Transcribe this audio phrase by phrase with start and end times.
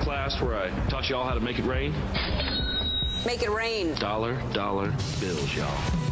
[0.00, 1.92] Class where I taught y'all how to make it rain?
[3.26, 3.94] Make it rain.
[3.94, 6.07] Dollar, dollar bills, y'all.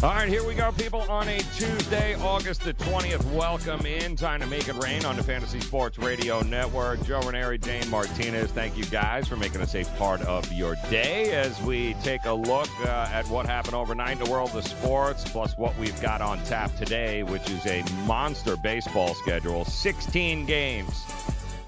[0.00, 3.24] All right, here we go, people, on a Tuesday, August the 20th.
[3.32, 4.14] Welcome in.
[4.14, 7.02] Time to make it rain on the Fantasy Sports Radio Network.
[7.02, 11.32] Joe Raineri, Dane Martinez, thank you guys for making us a part of your day
[11.32, 15.24] as we take a look uh, at what happened overnight in the world of sports,
[15.24, 21.04] plus what we've got on tap today, which is a monster baseball schedule 16 games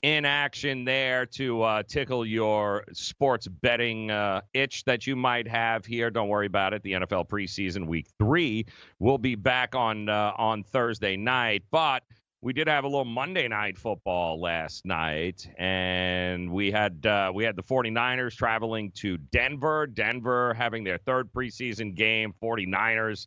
[0.02, 5.84] in action there to uh, tickle your sports betting uh, itch that you might have
[5.84, 6.10] here.
[6.10, 6.82] Don't worry about it.
[6.82, 8.66] The NFL preseason week three
[8.98, 12.02] will be back on uh, on Thursday night, but
[12.42, 17.44] we did have a little Monday night football last night, and we had uh, we
[17.44, 19.86] had the 49ers traveling to Denver.
[19.86, 22.32] Denver having their third preseason game.
[22.42, 23.26] 49ers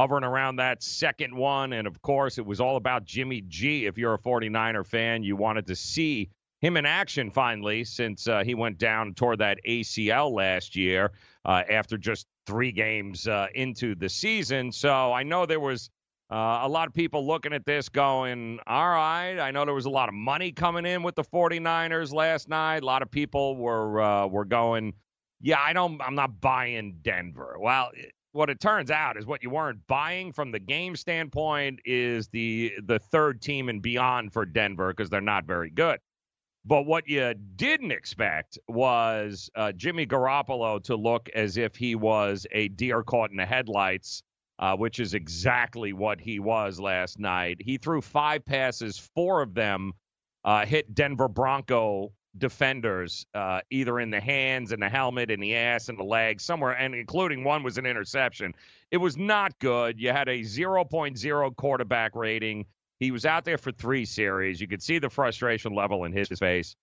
[0.00, 1.74] hovering around that second one.
[1.74, 3.84] And of course, it was all about Jimmy G.
[3.84, 6.30] If you're a 49er fan, you wanted to see
[6.62, 11.10] him in action finally since uh, he went down toward that ACL last year
[11.44, 14.72] uh, after just three games uh, into the season.
[14.72, 15.90] So I know there was.
[16.32, 19.86] Uh, a lot of people looking at this going, all right, I know there was
[19.86, 22.84] a lot of money coming in with the 49ers last night.
[22.84, 24.94] A lot of people were uh, were going,
[25.40, 27.56] yeah, I don't I'm not buying Denver.
[27.58, 27.90] Well,
[28.32, 32.72] what it turns out is what you weren't buying from the game standpoint is the
[32.84, 35.98] the third team and beyond for Denver because they're not very good.
[36.64, 42.46] But what you didn't expect was uh, Jimmy Garoppolo to look as if he was
[42.52, 44.22] a deer caught in the headlights,
[44.58, 47.56] uh, which is exactly what he was last night.
[47.60, 49.94] He threw five passes, four of them
[50.44, 55.56] uh, hit Denver Bronco defenders, uh, either in the hands and the helmet and the
[55.56, 58.54] ass and the legs, somewhere, and including one was an interception.
[58.90, 60.00] It was not good.
[60.00, 62.66] You had a 0.0 quarterback rating.
[62.98, 64.60] He was out there for three series.
[64.60, 66.76] You could see the frustration level in his face.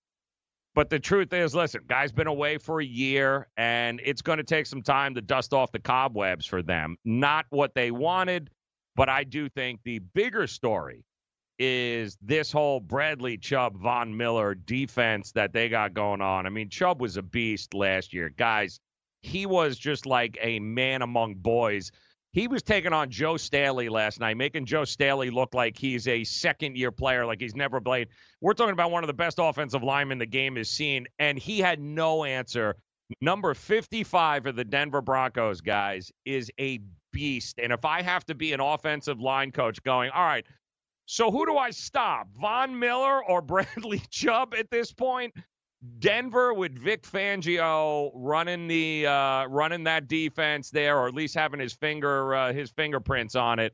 [0.75, 4.43] But the truth is, listen, guy's been away for a year, and it's going to
[4.43, 6.97] take some time to dust off the cobwebs for them.
[7.03, 8.51] Not what they wanted,
[8.95, 11.03] but I do think the bigger story
[11.59, 16.45] is this whole Bradley Chubb Von Miller defense that they got going on.
[16.45, 18.29] I mean, Chubb was a beast last year.
[18.29, 18.79] Guys,
[19.21, 21.91] he was just like a man among boys.
[22.33, 26.23] He was taking on Joe Staley last night, making Joe Staley look like he's a
[26.23, 28.09] second year player, like he's never played.
[28.41, 31.59] We're talking about one of the best offensive linemen the game has seen, and he
[31.59, 32.75] had no answer.
[33.21, 36.79] Number 55 of the Denver Broncos, guys, is a
[37.11, 37.57] beast.
[37.57, 40.45] And if I have to be an offensive line coach going, all right,
[41.07, 42.27] so who do I stop?
[42.39, 45.33] Von Miller or Bradley Chubb at this point?
[45.99, 51.59] Denver with Vic Fangio running the uh, running that defense there, or at least having
[51.59, 53.73] his finger uh, his fingerprints on it.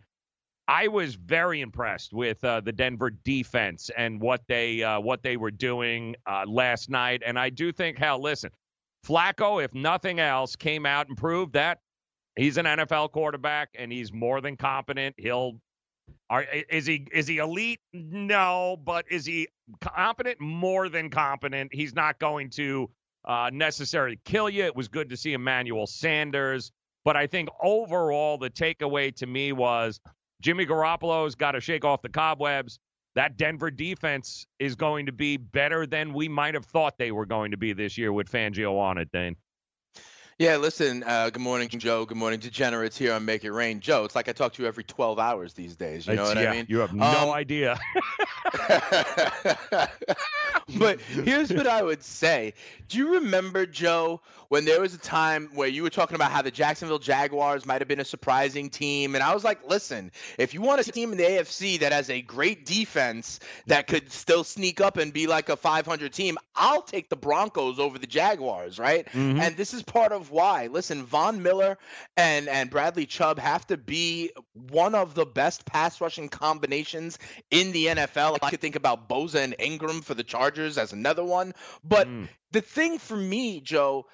[0.67, 5.37] I was very impressed with uh, the Denver defense and what they uh, what they
[5.37, 7.23] were doing uh, last night.
[7.25, 8.51] And I do think, hell, listen,
[9.05, 11.79] Flacco, if nothing else, came out and proved that
[12.35, 15.15] he's an NFL quarterback and he's more than competent.
[15.17, 15.59] He'll
[16.29, 17.79] are, is he is he elite?
[17.93, 19.47] No, but is he
[19.81, 20.39] competent?
[20.39, 21.73] More than competent.
[21.73, 22.89] He's not going to
[23.25, 24.63] uh, necessarily kill you.
[24.63, 26.71] It was good to see Emmanuel Sanders,
[27.05, 29.99] but I think overall the takeaway to me was
[30.41, 32.79] Jimmy Garoppolo's got to shake off the cobwebs.
[33.15, 37.27] That Denver defense is going to be better than we might have thought they were
[37.27, 39.35] going to be this year with Fangio on it, Dane.
[40.39, 42.05] Yeah, listen, uh, good morning, Joe.
[42.05, 43.79] Good morning, degenerates here on Make It Rain.
[43.79, 46.07] Joe, it's like I talk to you every 12 hours these days.
[46.07, 46.65] You know It's- what yeah, I mean?
[46.69, 47.79] You have no Um, idea.
[50.79, 52.53] but here's what I would say.
[52.89, 54.21] Do you remember, Joe,
[54.53, 57.81] when there was a time where you were talking about how the Jacksonville Jaguars might
[57.81, 59.15] have been a surprising team?
[59.15, 62.07] And I was like, listen, if you want a team in the AFC that has
[62.11, 66.83] a great defense that could still sneak up and be like a 500 team, I'll
[66.83, 69.07] take the Broncos over the Jaguars, right?
[69.07, 69.39] Mhm.
[69.41, 70.67] And this is part of why.
[70.67, 71.79] Listen, Von Miller
[72.15, 74.29] and and Bradley Chubb have to be
[74.69, 77.17] one of the best pass rushing combinations
[77.49, 78.37] in the NFL.
[78.43, 81.55] I could think about Bosa and Ingram for the Chargers as another one.
[81.83, 82.29] But Mm.
[82.51, 84.05] the thing for me, Joe,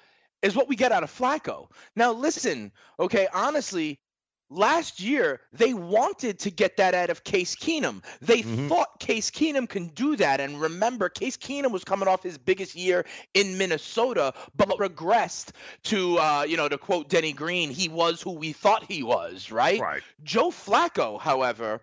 [0.42, 1.70] is what we get out of Flacco.
[1.94, 4.00] Now, listen, okay, honestly,
[4.48, 8.02] last year they wanted to get that out of Case Keenum.
[8.20, 8.68] They Mhm.
[8.68, 10.40] thought Case Keenum can do that.
[10.40, 15.50] And remember, Case Keenum was coming off his biggest year in Minnesota, but regressed
[15.84, 19.52] to, uh, you know, to quote Denny Green, he was who we thought he was,
[19.52, 19.80] right?
[19.80, 20.02] Right.
[20.24, 21.80] Joe Flacco, however,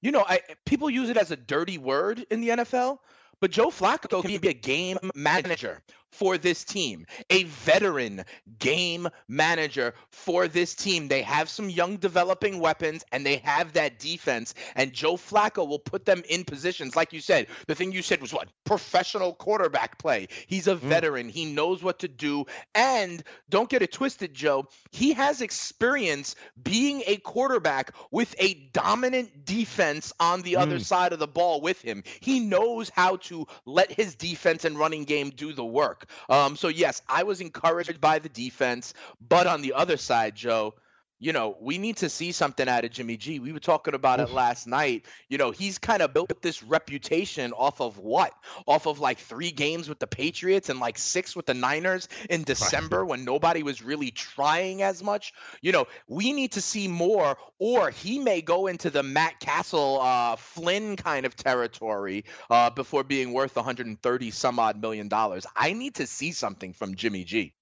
[0.00, 3.00] you know, I people use it as a dirty word in the NFL,
[3.40, 8.24] but Joe Flacco can be a game manager for this team, a veteran
[8.58, 11.08] game manager for this team.
[11.08, 14.54] They have some young developing weapons and they have that defense.
[14.74, 16.96] And Joe Flacco will put them in positions.
[16.96, 18.48] Like you said, the thing you said was what?
[18.64, 20.28] Professional quarterback play.
[20.46, 21.28] He's a veteran.
[21.28, 22.46] He knows what to do.
[22.74, 24.66] And don't get it twisted, Joe.
[24.90, 30.84] He has experience being a quarterback with a dominant defense on the other Mm.
[30.84, 32.02] side of the ball with him.
[32.20, 36.07] He knows how to let his defense and running game do the work.
[36.28, 38.94] Um, so yes, I was encouraged by the defense,
[39.26, 40.74] but on the other side, Joe,
[41.20, 43.40] you know, we need to see something out of Jimmy G.
[43.40, 45.04] We were talking about it last night.
[45.28, 48.32] You know, he's kind of built this reputation off of what?
[48.66, 52.44] Off of like three games with the Patriots and like six with the Niners in
[52.44, 55.32] December when nobody was really trying as much.
[55.60, 60.00] You know, we need to see more, or he may go into the Matt Cassel,
[60.00, 65.46] uh, Flynn kind of territory uh, before being worth 130 some odd million dollars.
[65.56, 67.54] I need to see something from Jimmy G.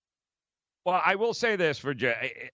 [0.85, 2.51] Well, I will say this for Jay.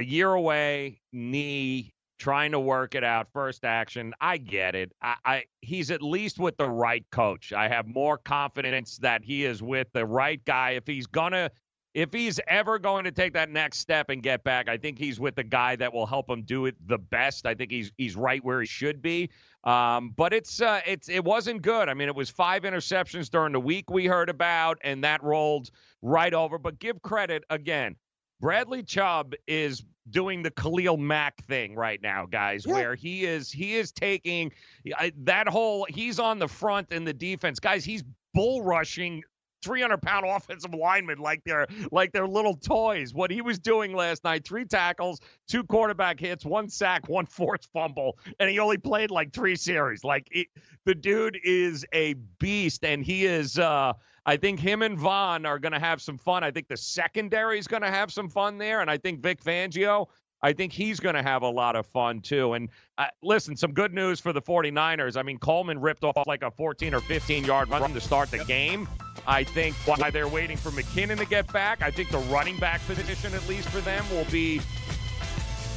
[0.00, 4.14] A year away, knee, trying to work it out, first action.
[4.18, 4.92] I get it.
[5.02, 7.52] I, I he's at least with the right coach.
[7.52, 10.70] I have more confidence that he is with the right guy.
[10.70, 11.50] If he's gonna
[11.92, 15.20] if he's ever going to take that next step and get back, I think he's
[15.20, 17.44] with the guy that will help him do it the best.
[17.44, 19.28] I think he's he's right where he should be.
[19.64, 21.90] Um, but it's uh, it's it wasn't good.
[21.90, 25.70] I mean, it was five interceptions during the week we heard about, and that rolled
[26.00, 26.56] right over.
[26.56, 27.96] But give credit again.
[28.40, 32.72] Bradley Chubb is doing the Khalil Mack thing right now, guys, Yeah.
[32.74, 34.50] where he is he is taking
[34.96, 37.84] I, that whole he's on the front in the defense, guys.
[37.84, 38.02] He's
[38.34, 39.22] bull rushing
[39.62, 43.12] 300 pound offensive linemen like they're like they're little toys.
[43.12, 47.70] What he was doing last night: three tackles, two quarterback hits, one sack, one forced
[47.70, 50.02] fumble, and he only played like three series.
[50.02, 50.46] Like it,
[50.86, 53.58] the dude is a beast, and he is.
[53.58, 53.92] uh
[54.26, 56.44] I think him and Von are going to have some fun.
[56.44, 59.42] I think the secondary is going to have some fun there, and I think Vic
[59.42, 60.06] Fangio.
[60.42, 62.54] I think he's going to have a lot of fun too.
[62.54, 65.18] And uh, listen, some good news for the 49ers.
[65.18, 68.42] I mean, Coleman ripped off like a 14 or 15 yard run to start the
[68.44, 68.88] game.
[69.26, 72.80] I think while they're waiting for McKinnon to get back, I think the running back
[72.86, 74.62] position, at least for them, will be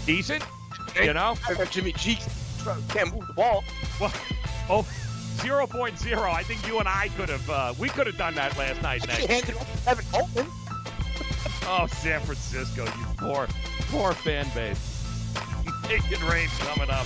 [0.05, 0.45] decent.
[1.01, 1.35] You know?
[1.69, 2.17] Jimmy G
[2.89, 3.63] can't move the ball.
[3.99, 4.13] Well,
[4.69, 4.87] oh,
[5.37, 6.17] 0.0.
[6.19, 9.03] I think you and I could have, uh, we could have done that last night.
[9.05, 10.51] Handed off to Tevin Coleman.
[11.65, 13.47] Oh, San Francisco, you poor,
[13.89, 14.89] poor fan base.
[15.87, 17.05] Make it rain coming up.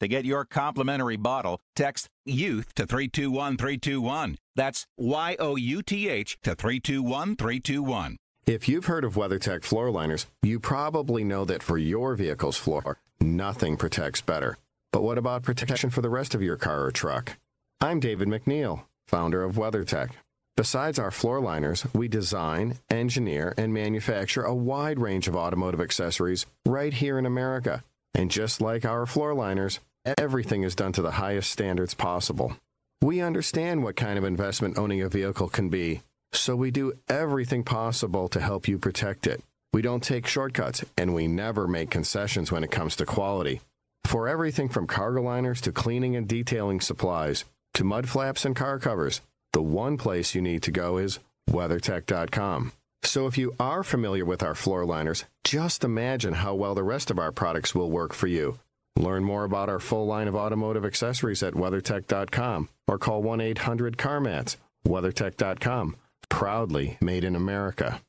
[0.00, 4.36] To get your complimentary bottle, text YOUTH to 321321.
[4.56, 8.16] That's Y O U T H to 321321.
[8.46, 12.98] If you've heard of WeatherTech floor liners, you probably know that for your vehicle's floor,
[13.20, 14.58] nothing protects better.
[14.92, 17.38] But what about protection for the rest of your car or truck?
[17.80, 20.10] I'm David MacNeil, founder of WeatherTech.
[20.56, 26.46] Besides our floor liners, we design, engineer, and manufacture a wide range of automotive accessories
[26.66, 27.82] right here in America.
[28.14, 29.80] And just like our floor liners,
[30.18, 32.56] everything is done to the highest standards possible.
[33.00, 36.02] We understand what kind of investment owning a vehicle can be,
[36.32, 39.42] so we do everything possible to help you protect it.
[39.72, 43.60] We don't take shortcuts, and we never make concessions when it comes to quality.
[44.04, 47.44] For everything from cargo liners to cleaning and detailing supplies
[47.74, 49.20] to mud flaps and car covers,
[49.52, 51.18] the one place you need to go is
[51.50, 52.72] WeatherTech.com.
[53.04, 57.10] So if you are familiar with our floor liners, just imagine how well the rest
[57.10, 58.58] of our products will work for you.
[58.96, 63.96] Learn more about our full line of automotive accessories at WeatherTech.com or call 1 800
[63.96, 64.56] CarMats.
[64.86, 65.96] WeatherTech.com,
[66.28, 68.00] proudly made in America.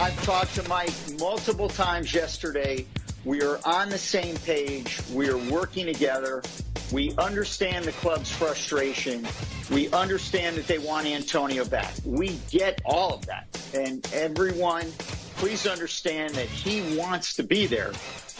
[0.00, 2.86] I've talked to Mike multiple times yesterday.
[3.24, 5.00] We are on the same page.
[5.12, 6.42] We are working together.
[6.90, 9.26] We understand the club's frustration.
[9.70, 11.94] We understand that they want Antonio back.
[12.04, 13.46] We get all of that.
[13.74, 14.90] And everyone,
[15.36, 17.92] please understand that he wants to be there.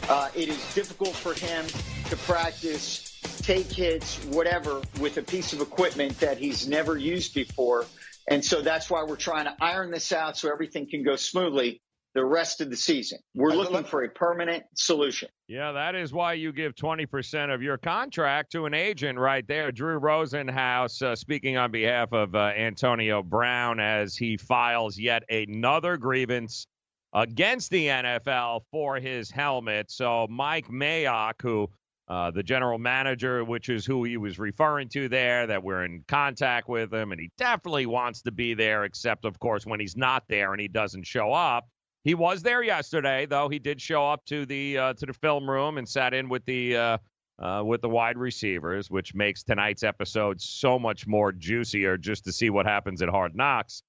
[0.09, 1.65] Uh, it is difficult for him
[2.11, 7.87] to practice, take hits, whatever, with a piece of equipment that he's never used before.
[8.27, 11.81] And so that's why we're trying to iron this out so everything can go smoothly
[12.15, 13.19] the rest of the season.
[13.35, 15.29] We're looking for a permanent solution.
[15.49, 19.73] Yeah, that is why you give 20% of your contract to an agent right there.
[19.73, 25.97] Drew Rosenhaus uh, speaking on behalf of uh, Antonio Brown as he files yet another
[25.97, 26.67] grievance
[27.15, 29.91] against the NFL for his helmet.
[29.91, 31.69] So Mike Mayock, who
[32.09, 36.05] uh, the general manager, which is who he was referring to there, that we're in
[36.09, 39.97] contact with him, and he definitely wants to be there, except, of course, when he's
[39.97, 41.67] not there and he doesn't show up.
[42.05, 43.49] He was there yesterday, though.
[43.49, 46.45] He did show up to the uh, to the film room and sat in with
[46.45, 46.99] the uh,
[47.39, 52.33] uh, with the wide receivers, which makes tonight's episode so much more juicier just to
[52.33, 53.83] see what happens at Hard Knocks.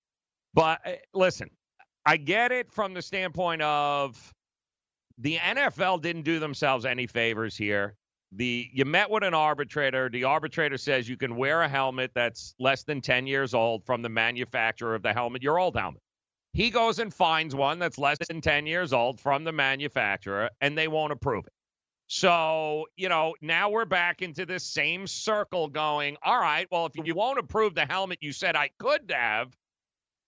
[0.53, 1.49] But uh, listen,
[2.05, 4.33] I get it from the standpoint of
[5.17, 7.95] the NFL didn't do themselves any favors here.
[8.35, 10.09] The you met with an arbitrator.
[10.09, 14.01] The arbitrator says you can wear a helmet that's less than 10 years old from
[14.01, 16.01] the manufacturer of the helmet, your old helmet.
[16.53, 20.77] He goes and finds one that's less than 10 years old from the manufacturer, and
[20.77, 21.53] they won't approve it.
[22.07, 26.91] So, you know, now we're back into this same circle going, all right, well, if
[26.95, 29.57] you won't approve the helmet you said I could have,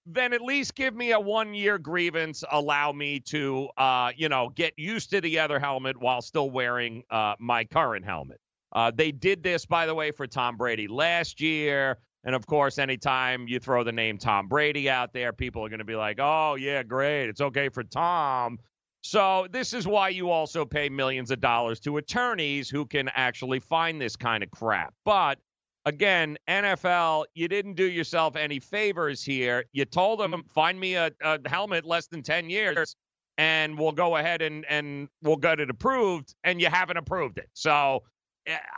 [0.07, 2.43] then at least give me a one year grievance.
[2.51, 7.03] Allow me to, uh, you know, get used to the other helmet while still wearing
[7.11, 8.39] uh, my current helmet.
[8.71, 11.97] Uh, they did this, by the way, for Tom Brady last year.
[12.25, 15.79] And of course, anytime you throw the name Tom Brady out there, people are going
[15.79, 17.29] to be like, oh, yeah, great.
[17.29, 18.57] It's okay for Tom.
[19.01, 23.59] So, this is why you also pay millions of dollars to attorneys who can actually
[23.59, 24.95] find this kind of crap.
[25.05, 25.37] But
[25.85, 29.65] again, NFL, you didn't do yourself any favors here.
[29.73, 30.47] You told them, mm-hmm.
[30.47, 32.95] find me a, a helmet less than 10 years
[33.37, 36.33] and we'll go ahead and, and we'll get it approved.
[36.43, 37.49] And you haven't approved it.
[37.53, 38.03] So,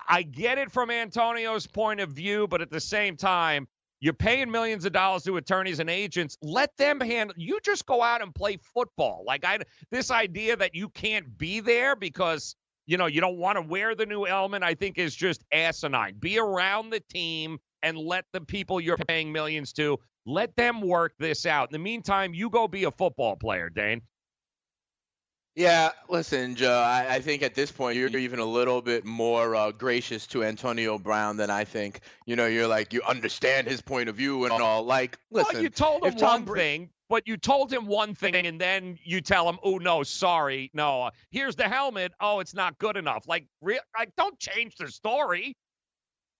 [0.07, 3.67] I get it from Antonio's point of view, but at the same time,
[3.99, 6.37] you're paying millions of dollars to attorneys and agents.
[6.41, 7.35] Let them handle.
[7.37, 9.23] You just go out and play football.
[9.25, 9.59] Like I,
[9.91, 12.55] this idea that you can't be there because
[12.85, 16.15] you know you don't want to wear the new element, I think is just asinine.
[16.19, 21.13] Be around the team and let the people you're paying millions to let them work
[21.19, 21.69] this out.
[21.69, 24.01] In the meantime, you go be a football player, Dane.
[25.57, 26.83] Yeah, listen, Joe.
[26.85, 30.43] I, I, think at this point you're even a little bit more uh, gracious to
[30.43, 32.01] Antonio Brown than I think.
[32.27, 34.83] You know, you're like you understand his point of view and all.
[34.83, 38.61] Like, listen, well, you told him one thing, but you told him one thing, and
[38.61, 41.01] then you tell him, "Oh no, sorry, no.
[41.01, 42.11] Uh, here's the helmet.
[42.21, 45.55] Oh, it's not good enough." Like, re- like don't change the story.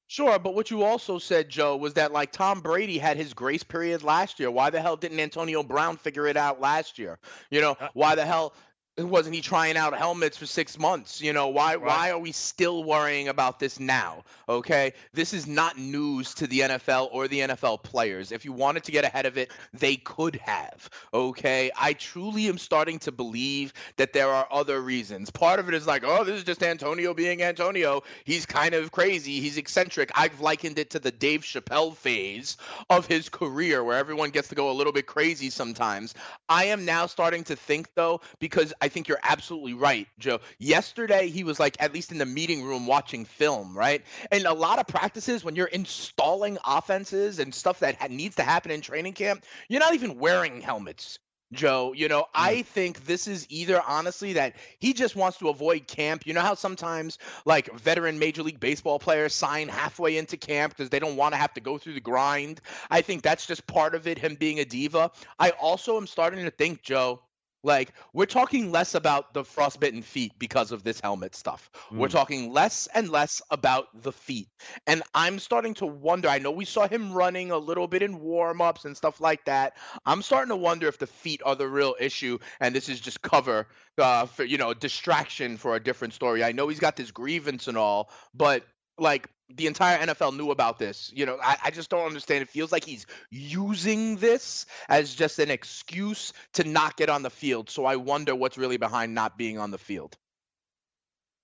[0.10, 3.64] Sure, but what you also said, Joe, was that like Tom Brady had his grace
[3.64, 4.50] period last year.
[4.50, 7.20] Why the hell didn't Antonio Brown figure it out last year?
[7.52, 8.54] You know, why the hell
[8.98, 11.22] wasn't he trying out helmets for six months?
[11.22, 11.86] You know, why Right.
[11.86, 14.24] why are we still worrying about this now?
[14.50, 14.94] Okay.
[15.14, 18.32] This is not news to the NFL or the NFL players.
[18.32, 20.90] If you wanted to get ahead of it, they could have.
[21.14, 21.70] Okay.
[21.78, 25.30] I truly am starting to believe that there are other reasons.
[25.30, 28.02] Part of it is like, oh, this is just Antonio being Antonio.
[28.24, 29.40] He's kind of crazy.
[29.40, 30.12] He's eccentric.
[30.16, 32.58] I've likened it to the Dave Chappelle phase
[32.90, 36.16] of his career where everyone gets to go a little bit crazy sometimes.
[36.50, 40.40] I am now starting to think though, because I think you're absolutely right, Joe.
[40.60, 44.04] Yesterday he was like at least in the meeting room watching film, right?
[44.32, 48.44] And a lot of practices when you're installing offenses and stuff that ha- needs to
[48.44, 51.20] happen in training camp, you're not even wearing helmets.
[51.54, 52.26] Joe, you know, hmm.
[52.34, 56.26] I think this is either honestly that he just wants to avoid camp.
[56.26, 60.90] You know how sometimes like veteran Major League Baseball players sign halfway into camp because
[60.90, 62.60] they don't want to have to go through the grind.
[62.90, 65.12] I think that's just part of it, him being a diva.
[65.40, 67.22] I also am starting to think, Joe,
[67.64, 71.70] like we're talking less about the frostbitten feet because of this helmet stuff.
[71.92, 72.12] We're Mm.
[72.12, 74.50] talking less and less about the feet.
[74.86, 76.30] And I'm starting to wonder.
[76.30, 79.76] I know we saw him running a little bit in warm-ups and stuff like that.
[80.06, 83.22] I'm starting to wonder if the feet are the real issue and this is just
[83.22, 86.44] cover uh, for you know distraction for a different story.
[86.44, 88.64] I know he's got this grievance and all, but
[88.98, 91.12] like the entire NFL knew about this.
[91.16, 92.42] You know, I, I just don't understand.
[92.42, 97.30] It feels like he's using this as just an excuse to not get on the
[97.30, 97.70] field.
[97.70, 100.18] So I wonder what's really behind not being on the field.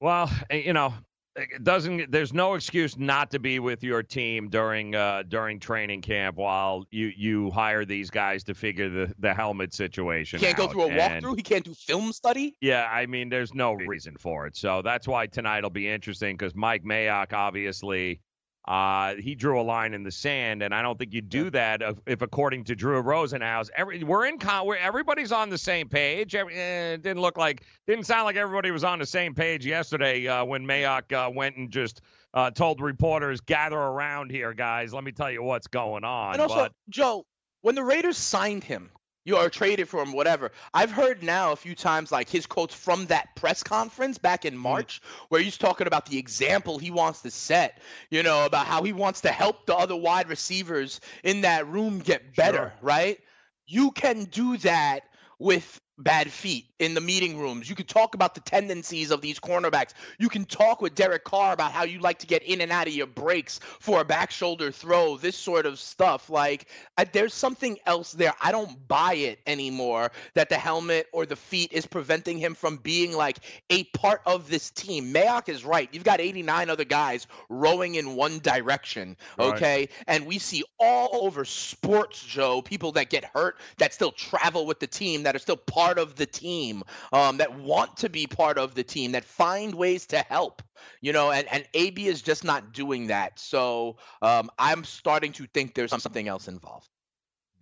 [0.02, 0.94] Well, eh, you know,
[1.36, 2.12] it doesn't.
[2.12, 6.86] There's no excuse not to be with your team during uh, during training camp while
[6.92, 10.40] you you hire these guys to figure the the helmet situation.
[10.40, 11.36] He can't go through a And- walkthrough.
[11.38, 12.56] He can't do film study.
[12.62, 14.56] Yeah, I mean, there's no reason for it.
[14.56, 18.20] So that's why tonight will be interesting because Mike Mayock, obviously,
[18.66, 21.82] uh, he drew a line in the sand, and I don't think you do that
[21.82, 25.90] if, if according to Drew Rosenhaus, every we're in con, we're, everybody's on the same
[25.90, 26.34] page.
[26.34, 29.66] Every, eh, it didn't look like, didn't sound like everybody was on the same page
[29.66, 32.02] yesterday uh, when Mayock uh, went and just
[32.34, 34.94] uh, told reporters, "Gather around here, guys.
[34.94, 37.26] Let me tell you what's going on." And also, but Joe,
[37.62, 38.92] when the Raiders signed him,
[39.26, 40.52] you are traded for him, whatever.
[40.74, 44.56] I've heard now a few times like his quotes from that press conference back Mm-hmm.
[44.56, 47.82] in March, where he's talking about the example he wants to set.
[48.10, 52.00] You know, about how he wants to help the other wide receivers in that room
[52.00, 52.74] get better, Sure.
[52.82, 53.20] right?
[53.66, 55.04] You can do that
[55.40, 57.70] with bad feet in the meeting rooms.
[57.70, 59.94] You can talk about the tendencies of these cornerbacks.
[60.18, 62.88] You can talk with Derek Carr about how you like to get in and out
[62.88, 66.30] of your breaks for a back shoulder throw, this sort of stuff.
[66.30, 66.68] Like,
[66.98, 68.34] I, there's something else there.
[68.42, 72.78] I don't buy it anymore that the helmet or the feet is preventing him from
[72.78, 73.38] being like
[73.70, 75.14] a part of this team.
[75.14, 75.90] Mayock is right.
[75.92, 79.54] You've got 89 other guys rowing in one direction, Right.
[79.54, 79.90] okay?
[80.08, 84.80] And we see all over sports, Joe, people that get hurt that still travel with
[84.80, 88.58] the team, that are still part of the team, um, that want to be part
[88.58, 90.62] of the team, that find ways to help.
[91.02, 93.40] You know, and, and AB is just not doing that.
[93.40, 96.90] So um, I'm starting to think there's something else involved.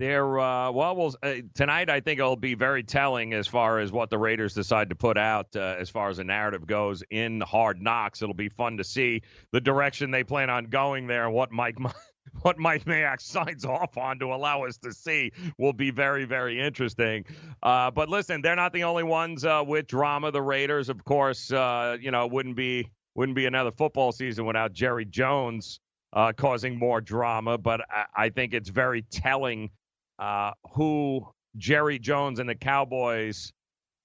[0.01, 1.87] There, uh, well, we'll uh, tonight.
[1.91, 5.15] I think it'll be very telling as far as what the Raiders decide to put
[5.15, 8.23] out uh, as far as the narrative goes in Hard Knocks.
[8.23, 11.77] It'll be fun to see the direction they plan on going there and what Mike
[12.41, 16.59] what Mike Mayock signs off on to allow us to see will be very, very
[16.59, 17.25] interesting.
[17.63, 20.31] Uh, but listen, they're not the only ones uh, with drama.
[20.31, 24.71] The Raiders, of course, uh, you know, wouldn't be wouldn't be another football season without
[24.71, 25.79] Jerry Jones
[26.13, 27.57] uh, causing more drama.
[27.57, 29.69] But I, I think it's very telling
[30.17, 33.51] uh, who Jerry Jones and the Cowboys.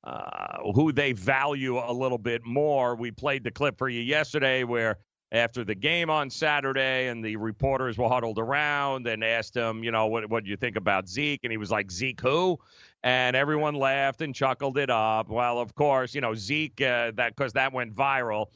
[0.05, 2.95] Uh, who they value a little bit more.
[2.95, 4.99] We played the clip for you yesterday where
[5.33, 9.91] after the game on Saturday, and the reporters were huddled around and asked him, you
[9.91, 11.41] know, what what do you think about Zeke?
[11.43, 12.59] And he was like, Zeke who?
[13.03, 15.29] And everyone laughed and chuckled it up.
[15.29, 18.47] Well, of course, you know Zeke uh, that because that went viral.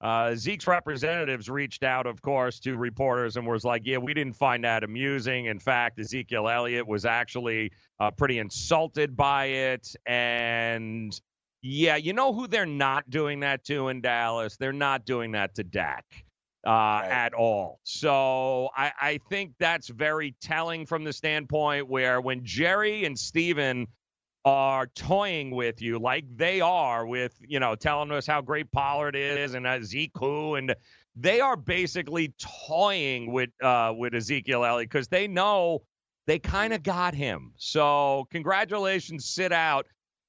[0.00, 4.34] Uh, Zeke's representatives reached out, of course, to reporters and was like, "Yeah, we didn't
[4.34, 5.46] find that amusing.
[5.46, 11.18] In fact, Ezekiel Elliott was actually uh, pretty insulted by it, and."
[11.66, 14.58] Yeah, you know who they're not doing that to in Dallas?
[14.58, 16.04] They're not doing that to Dak
[16.66, 17.80] uh, at all.
[17.84, 23.86] So I, I think that's very telling from the standpoint where when Jerry and Stephen
[24.44, 29.16] are toying with you like they are with, you know, telling us how great Pollard
[29.16, 30.74] is and uh, Zeke who, and
[31.16, 32.34] they are basically
[32.66, 35.80] toying with uh, with Ezekiel Elliott because they know
[36.26, 37.54] they kind of got him.
[37.56, 39.86] So congratulations, sit out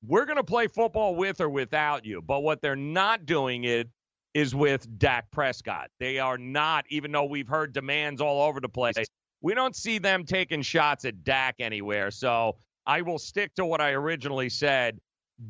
[0.08, 2.22] we're going to play football with or without you.
[2.22, 3.89] But what they're not doing it
[4.34, 5.89] is with Dak Prescott.
[6.00, 8.96] They are not, even though we've heard demands all over the place.
[9.41, 12.12] We don't see them taking shots at Dak anywhere.
[12.12, 15.00] So I will stick to what I originally said.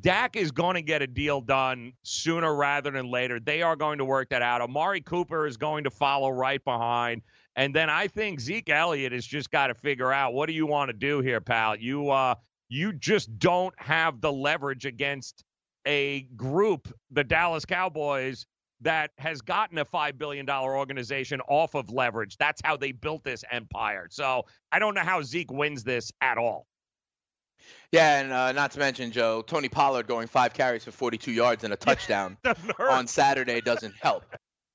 [0.01, 3.39] Dak is going to get a deal done sooner rather than later.
[3.39, 4.61] They are going to work that out.
[4.61, 7.21] Amari Cooper is going to follow right behind.
[7.55, 10.65] And then I think Zeke Elliott has just got to figure out what do you
[10.65, 11.75] want to do here, pal?
[11.75, 12.35] You uh
[12.69, 15.43] you just don't have the leverage against
[15.85, 18.45] a group, the Dallas Cowboys,
[18.81, 22.37] that has gotten a $5 billion organization off of leverage.
[22.37, 24.07] That's how they built this empire.
[24.09, 26.67] So I don't know how Zeke wins this at all.
[27.91, 31.63] Yeah, and uh, not to mention, Joe, Tony Pollard going five carries for 42 yards
[31.63, 32.37] and a touchdown
[32.79, 34.25] on Saturday doesn't help.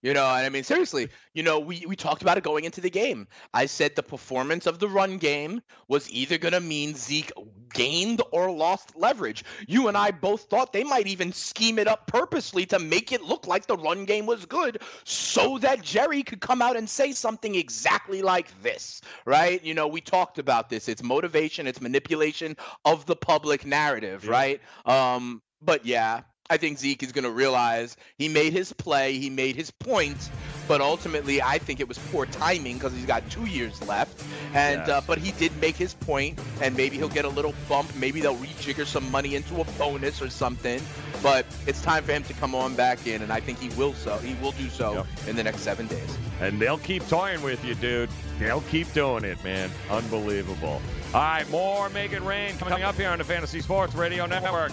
[0.02, 2.80] You know, and I mean, seriously, you know, we, we talked about it going into
[2.80, 3.28] the game.
[3.52, 7.30] I said the performance of the run game was either going to mean Zeke
[7.74, 9.44] gained or lost leverage.
[9.68, 13.22] You and I both thought they might even scheme it up purposely to make it
[13.22, 17.12] look like the run game was good so that Jerry could come out and say
[17.12, 19.62] something exactly like this, right?
[19.62, 20.88] You know, we talked about this.
[20.88, 24.30] It's motivation, it's manipulation of the public narrative, yeah.
[24.30, 24.60] right?
[24.86, 29.30] Um, but yeah, I think Zeke is going to realize he made his play, he
[29.30, 30.30] made his point,
[30.66, 34.24] but ultimately I think it was poor timing because he's got two years left.
[34.52, 37.94] And uh, but he did make his point, and maybe he'll get a little bump.
[37.94, 40.82] Maybe they'll rejigger some money into a bonus or something.
[41.22, 43.94] But it's time for him to come on back in, and I think he will
[43.94, 44.18] so.
[44.18, 45.06] He will do so yep.
[45.28, 46.18] in the next seven days.
[46.40, 48.10] And they'll keep toying with you, dude.
[48.40, 49.70] They'll keep doing it, man.
[49.88, 50.82] Unbelievable.
[51.14, 54.72] All right, more Make It Rain coming up here on the Fantasy Sports Radio Network.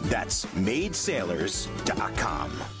[0.03, 2.80] That's maidsailors.com.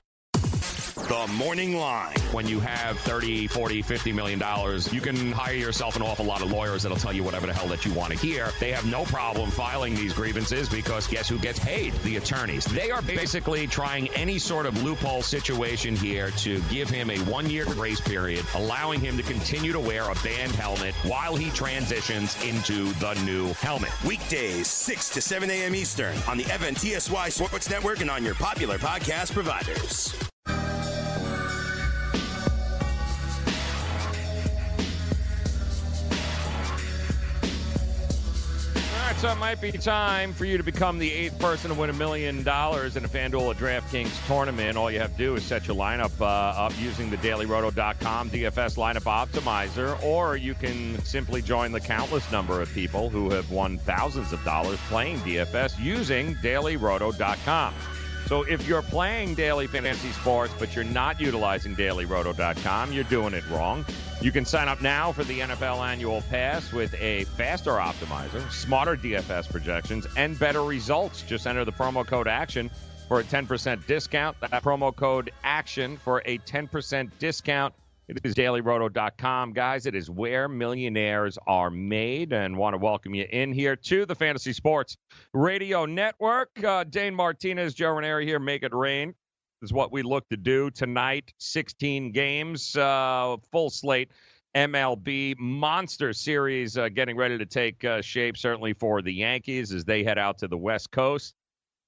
[1.07, 2.15] The Morning Line.
[2.31, 6.41] When you have 30, 40, 50 million dollars, you can hire yourself an awful lot
[6.41, 8.49] of lawyers that'll tell you whatever the hell that you want to hear.
[8.59, 11.93] They have no problem filing these grievances because guess who gets paid?
[12.03, 12.65] The attorneys.
[12.65, 17.49] They are basically trying any sort of loophole situation here to give him a one
[17.49, 22.41] year grace period, allowing him to continue to wear a banned helmet while he transitions
[22.45, 23.91] into the new helmet.
[24.05, 25.75] Weekdays, 6 to 7 a.m.
[25.75, 30.30] Eastern on the FNTSY Sports Network and on your popular podcast providers.
[39.21, 41.93] So it might be time for you to become the eighth person to win a
[41.93, 44.75] million dollars in a FanDuel or DraftKings tournament.
[44.75, 48.77] All you have to do is set your lineup uh, up using the dailyroto.com DFS
[48.77, 53.77] lineup optimizer, or you can simply join the countless number of people who have won
[53.77, 57.75] thousands of dollars playing DFS using dailyroto.com.
[58.27, 63.47] So if you're playing daily fantasy sports, but you're not utilizing dailyroto.com, you're doing it
[63.49, 63.85] wrong.
[64.21, 68.95] You can sign up now for the NFL annual pass with a faster optimizer, smarter
[68.95, 71.23] DFS projections, and better results.
[71.23, 72.69] Just enter the promo code ACTION
[73.07, 74.39] for a 10% discount.
[74.39, 77.73] That promo code ACTION for a 10% discount.
[78.11, 79.85] It is dailyroto.com, guys.
[79.85, 84.15] It is where millionaires are made, and want to welcome you in here to the
[84.15, 84.97] Fantasy Sports
[85.33, 86.49] Radio Network.
[86.61, 88.37] Uh, Dane Martinez, Joe Raineri here.
[88.37, 89.15] Make it rain
[89.61, 91.31] is what we look to do tonight.
[91.39, 94.11] 16 games, uh, full slate.
[94.57, 99.85] MLB Monster Series uh, getting ready to take uh, shape, certainly for the Yankees as
[99.85, 101.33] they head out to the West Coast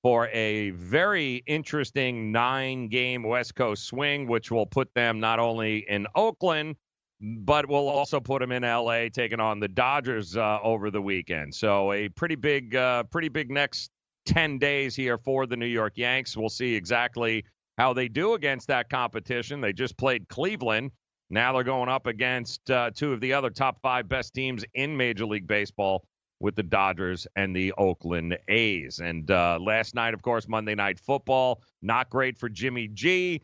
[0.04, 5.90] for a very interesting nine game West Coast swing, which will put them not only
[5.90, 6.76] in Oakland,
[7.22, 11.56] but will also put them in LA, taking on the Dodgers uh, over the weekend.
[11.56, 13.92] So a pretty big, uh, pretty big next
[14.26, 16.36] 10 days here for the New York Yanks.
[16.36, 17.46] We'll see exactly
[17.78, 19.62] how they do against that competition.
[19.62, 20.92] They just played Cleveland.
[21.30, 24.96] Now they're going up against uh, two of the other top five best teams in
[24.96, 26.04] Major League Baseball
[26.44, 29.00] with the Dodgers and the Oakland A's.
[29.00, 33.42] And uh, last night, of course, Monday Night Football, not great for Jimmy G.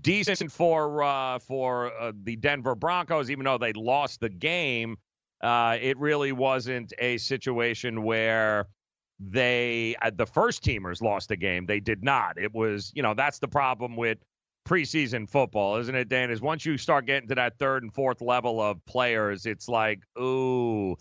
[0.00, 4.96] Decent for uh, for uh, the Denver Broncos, even though they lost the game.
[5.42, 8.66] Uh, it really wasn't a situation where
[9.20, 11.66] they uh, the first teamers lost the game.
[11.66, 12.38] They did not.
[12.38, 14.18] It was you know that's the problem with
[14.66, 16.30] preseason football, isn't it, Dan?
[16.30, 20.00] Is once you start getting to that third and fourth level of players, it's like,
[20.18, 20.96] ooh,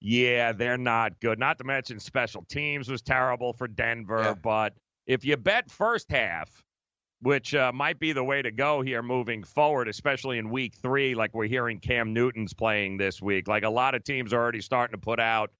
[0.00, 1.38] yeah, they're not good.
[1.38, 4.22] Not to mention special teams was terrible for Denver.
[4.22, 4.34] Yeah.
[4.34, 4.74] But
[5.06, 6.62] if you bet first half,
[7.20, 11.14] which uh, might be the way to go here moving forward, especially in week three,
[11.14, 13.48] like we're hearing Cam Newton's playing this week.
[13.48, 15.50] Like a lot of teams are already starting to put out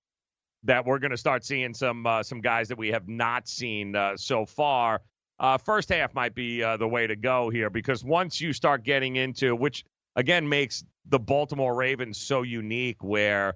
[0.64, 3.96] that we're going to start seeing some uh, some guys that we have not seen
[3.96, 5.00] uh, so far.
[5.40, 8.82] Uh, first half might be uh, the way to go here because once you start
[8.82, 9.84] getting into which
[10.16, 13.54] again makes the Baltimore Ravens so unique, where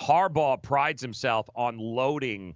[0.00, 2.54] Harbaugh prides himself on loading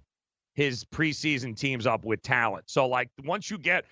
[0.53, 2.65] his preseason teams up with talent.
[2.67, 3.85] So like once you get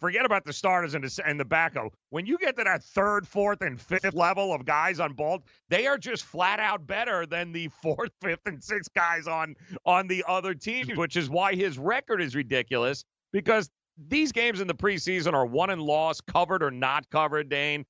[0.00, 1.92] forget about the starters and the, and the backup.
[2.10, 5.86] When you get to that third, fourth, and fifth level of guys on ball, they
[5.86, 9.54] are just flat out better than the fourth, fifth, and sixth guys on
[9.84, 11.00] on the other teams, mm-hmm.
[11.00, 13.70] which is why his record is ridiculous because
[14.08, 17.84] these games in the preseason are won and lost, covered or not covered, Dane,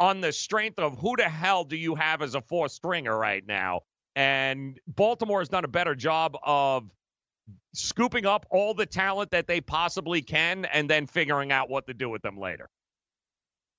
[0.00, 3.46] on the strength of who the hell do you have as a fourth stringer right
[3.46, 3.80] now?
[4.16, 6.90] And Baltimore has done a better job of
[7.74, 11.94] scooping up all the talent that they possibly can and then figuring out what to
[11.94, 12.68] do with them later.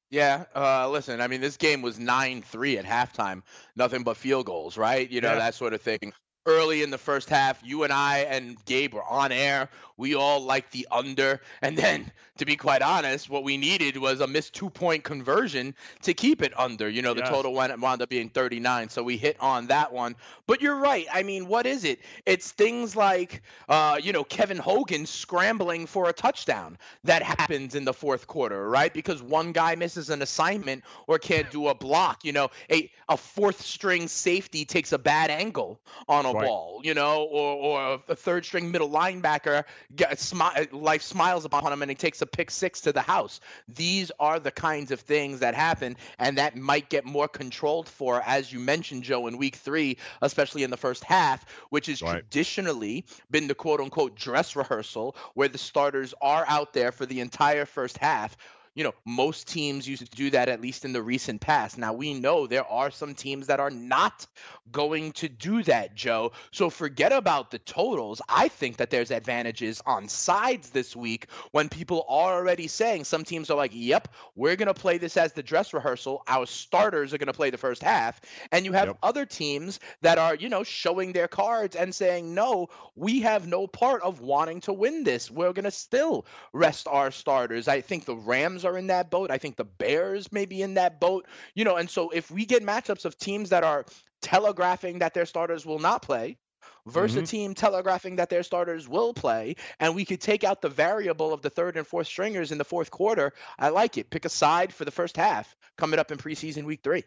[0.09, 3.43] Yeah, uh, listen, I mean, this game was 9 3 at halftime,
[3.77, 5.09] nothing but field goals, right?
[5.09, 5.39] You know, yeah.
[5.39, 6.11] that sort of thing
[6.45, 9.69] early in the first half, you and I and Gabe were on air.
[9.97, 11.41] We all liked the under.
[11.61, 15.75] And then, to be quite honest, what we needed was a missed two point conversion
[16.01, 16.89] to keep it under.
[16.89, 17.29] You know, the yes.
[17.29, 18.89] total went, wound up being 39.
[18.89, 20.15] So we hit on that one.
[20.47, 21.05] But you're right.
[21.13, 21.99] I mean, what is it?
[22.25, 27.85] It's things like, uh, you know, Kevin Hogan scrambling for a touchdown that happens in
[27.85, 28.91] the fourth quarter, right?
[28.91, 32.25] Because one guy misses an assignment or can't do a block.
[32.25, 36.47] You know, a, a fourth string safety takes a bad angle on a right.
[36.47, 39.63] ball, you know, or, or a third string middle linebacker
[39.95, 43.39] gets, smi- life smiles upon him and he takes a pick six to the house.
[43.67, 48.21] These are the kinds of things that happen, and that might get more controlled for,
[48.25, 52.13] as you mentioned, Joe, in week three, especially in the first half, which has right.
[52.13, 57.19] traditionally been the quote unquote dress rehearsal where the starters are out there for the
[57.19, 58.37] entire first half
[58.73, 61.77] you know, most teams used to do that at least in the recent past.
[61.77, 64.25] Now we know there are some teams that are not
[64.71, 66.31] going to do that, Joe.
[66.51, 68.21] So forget about the totals.
[68.29, 73.25] I think that there's advantages on sides this week when people are already saying some
[73.25, 76.23] teams are like, "Yep, we're going to play this as the dress rehearsal.
[76.27, 78.21] Our starters are going to play the first half."
[78.53, 78.97] And you have yep.
[79.03, 83.67] other teams that are, you know, showing their cards and saying, "No, we have no
[83.67, 85.29] part of wanting to win this.
[85.29, 88.15] We're going to still rest our starters." I think the
[88.63, 89.31] Rams are in that boat.
[89.31, 91.27] I think the Bears may be in that boat.
[91.55, 93.85] You know, and so if we get matchups of teams that are
[94.21, 96.37] telegraphing that their starters will not play
[96.85, 97.23] versus mm-hmm.
[97.23, 101.33] a team telegraphing that their starters will play, and we could take out the variable
[101.33, 104.09] of the third and fourth stringers in the fourth quarter, I like it.
[104.09, 107.03] Pick a side for the first half coming up in preseason week three.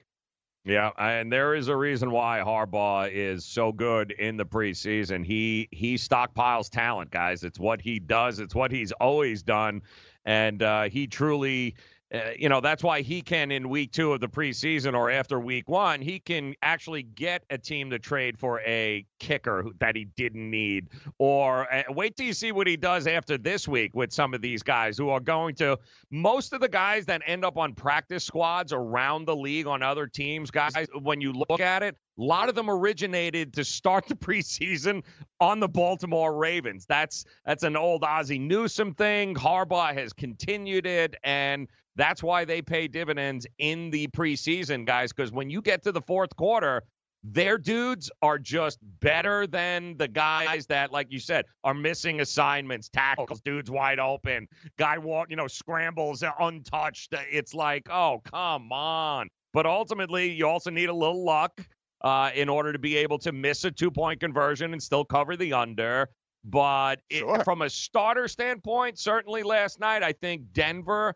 [0.67, 5.23] Yeah, and there is a reason why Harbaugh is so good in the preseason.
[5.23, 7.45] He he stockpiles talent, guys.
[7.45, 8.41] It's what he does.
[8.41, 9.83] It's what he's always done,
[10.25, 11.75] and uh, he truly
[12.15, 15.41] uh, you know, that's why he can, in week two of the preseason or after
[15.41, 20.05] week one, he can actually get a team to trade for a kicker that he
[20.17, 20.87] didn't need.
[21.19, 24.41] Or uh, wait till you see what he does after this week with some of
[24.41, 25.77] these guys who are going to,
[26.11, 30.07] most of the guys that end up on practice squads around the league on other
[30.07, 34.15] teams, guys, when you look at it, a lot of them originated to start the
[34.15, 35.03] preseason
[35.41, 36.87] on the Baltimore Ravens.
[36.87, 39.35] That's that's an old Ozzie Newsome thing.
[39.35, 45.33] Harbaugh has continued it, and that's why they pay dividends in the preseason, guys, because
[45.33, 46.83] when you get to the fourth quarter,
[47.27, 52.91] their dudes are just better than the guys that, like you said, are missing assignments,
[52.91, 54.47] tackles, dudes wide open,
[54.77, 57.15] guy walk, you know, scrambles uh, untouched.
[57.31, 59.29] It's like, oh, come on.
[59.55, 61.63] But ultimately, you also need a little luck
[62.05, 65.37] uh, in order to be able to miss a two point conversion and still cover
[65.37, 66.09] the under.
[66.45, 67.43] But it, sure.
[67.43, 71.15] from a starter standpoint, certainly last night, I think Denver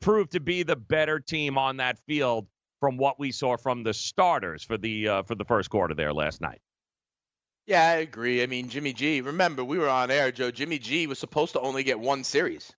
[0.00, 2.48] proved to be the better team on that field
[2.80, 6.12] from what we saw from the starters for the uh, for the first quarter there
[6.12, 6.60] last night.
[7.66, 8.42] Yeah, I agree.
[8.42, 9.20] I mean, Jimmy G.
[9.20, 10.50] Remember, we were on air, Joe.
[10.50, 11.06] Jimmy G.
[11.06, 12.72] was supposed to only get one series.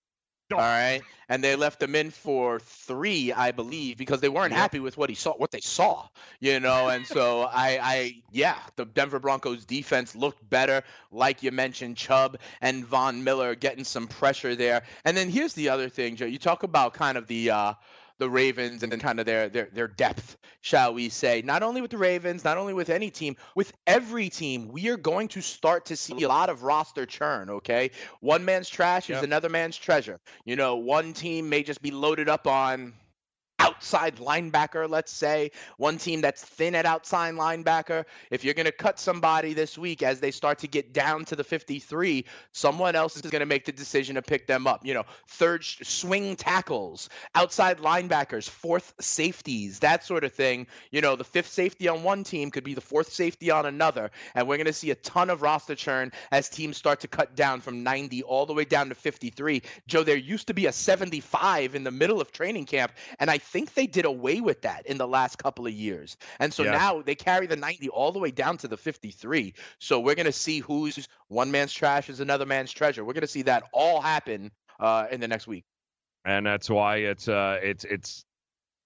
[0.50, 4.80] All right, and they left him in for three, I believe, because they weren't happy
[4.80, 6.08] with what he saw, what they saw,
[6.40, 6.88] you know.
[6.88, 10.82] And so I, I, yeah, the Denver Broncos defense looked better,
[11.12, 14.84] like you mentioned, Chubb and Von Miller getting some pressure there.
[15.04, 16.24] And then here's the other thing, Joe.
[16.24, 17.50] You talk about kind of the.
[17.50, 17.74] Uh,
[18.18, 21.42] the Ravens and then kind of their their their depth, shall we say?
[21.42, 24.96] Not only with the Ravens, not only with any team, with every team, we are
[24.96, 27.50] going to start to see a lot of roster churn.
[27.50, 29.18] Okay, one man's trash yep.
[29.18, 30.20] is another man's treasure.
[30.44, 32.94] You know, one team may just be loaded up on
[33.78, 38.72] outside linebacker, let's say, one team that's thin at outside linebacker, if you're going to
[38.72, 43.14] cut somebody this week as they start to get down to the 53, someone else
[43.14, 44.84] is going to make the decision to pick them up.
[44.84, 50.66] You know, third swing tackles, outside linebackers, fourth safeties, that sort of thing.
[50.90, 54.10] You know, the fifth safety on one team could be the fourth safety on another.
[54.34, 57.36] And we're going to see a ton of roster churn as teams start to cut
[57.36, 59.62] down from 90 all the way down to 53.
[59.86, 62.90] Joe, there used to be a 75 in the middle of training camp.
[63.20, 66.16] And I think they did away with that in the last couple of years.
[66.38, 66.72] And so yeah.
[66.72, 69.54] now they carry the 90 all the way down to the 53.
[69.78, 73.04] So we're going to see who's one man's trash is another man's treasure.
[73.04, 74.50] We're going to see that all happen
[74.80, 75.64] uh, in the next week.
[76.24, 78.24] And that's why it's uh, it's it's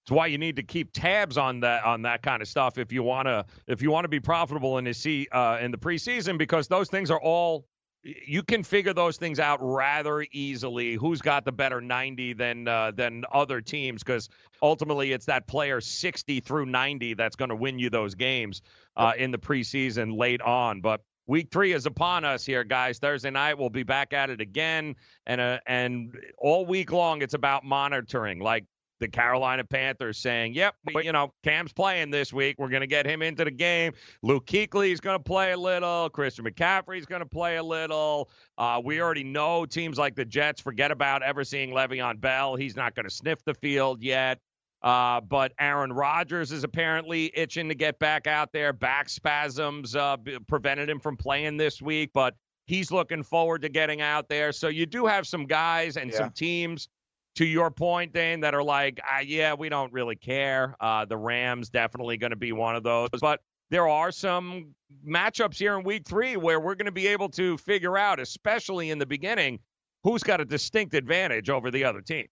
[0.03, 2.91] it's why you need to keep tabs on that on that kind of stuff if
[2.91, 5.77] you want to if you want to be profitable in the see uh, in the
[5.77, 7.65] preseason because those things are all
[8.03, 10.95] you can figure those things out rather easily.
[10.95, 14.03] Who's got the better 90 than uh, than other teams?
[14.03, 14.29] Because
[14.61, 18.61] ultimately, it's that player 60 through 90 that's going to win you those games
[18.97, 20.81] uh, in the preseason late on.
[20.81, 22.99] But week three is upon us here, guys.
[22.99, 27.33] Thursday night we'll be back at it again, and uh, and all week long it's
[27.33, 28.39] about monitoring.
[28.39, 28.65] Like
[29.03, 32.55] the Carolina Panthers saying, "Yep, you know, Cam's playing this week.
[32.57, 33.91] We're going to get him into the game.
[34.21, 36.09] Luke Kuechly's going to play a little.
[36.09, 38.29] Christian McCaffrey's going to play a little.
[38.57, 42.55] Uh, we already know teams like the Jets forget about ever seeing Le'Veon Bell.
[42.55, 44.39] He's not going to sniff the field yet."
[44.81, 48.73] Uh, but Aaron Rodgers is apparently itching to get back out there.
[48.73, 52.35] Back spasms uh, prevented him from playing this week, but
[52.67, 54.51] he's looking forward to getting out there.
[54.51, 56.17] So you do have some guys and yeah.
[56.17, 56.89] some teams
[57.35, 60.75] to your point, Dane, that are like, ah, yeah, we don't really care.
[60.79, 64.75] Uh, the Rams definitely going to be one of those, but there are some
[65.07, 68.91] matchups here in Week Three where we're going to be able to figure out, especially
[68.91, 69.59] in the beginning,
[70.03, 72.27] who's got a distinct advantage over the other team.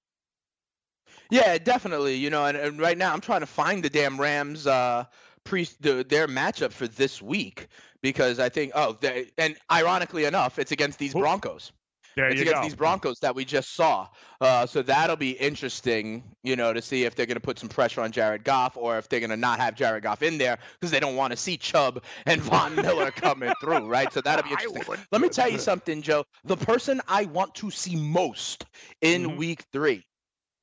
[1.30, 2.16] Yeah, definitely.
[2.16, 5.06] You know, and, and right now I'm trying to find the damn Rams uh,
[5.44, 7.68] pre the, their matchup for this week
[8.02, 11.72] because I think oh, they, and ironically enough, it's against these Broncos.
[12.16, 12.64] There it's you against go.
[12.64, 14.08] these Broncos that we just saw.
[14.40, 17.70] Uh, so that'll be interesting, you know, to see if they're going to put some
[17.70, 20.58] pressure on Jared Goff or if they're going to not have Jared Goff in there
[20.80, 24.12] because they don't want to see Chubb and Von Miller coming through, right?
[24.12, 24.98] So that'll be interesting.
[25.12, 26.26] Let me tell you something, Joe.
[26.44, 28.66] The person I want to see most
[29.02, 29.38] in mm-hmm.
[29.38, 30.06] week three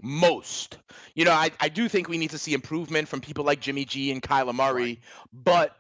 [0.03, 0.79] most.
[1.15, 3.85] You know, I, I do think we need to see improvement from people like Jimmy
[3.85, 4.99] G and Kyler Murray, right.
[5.33, 5.77] but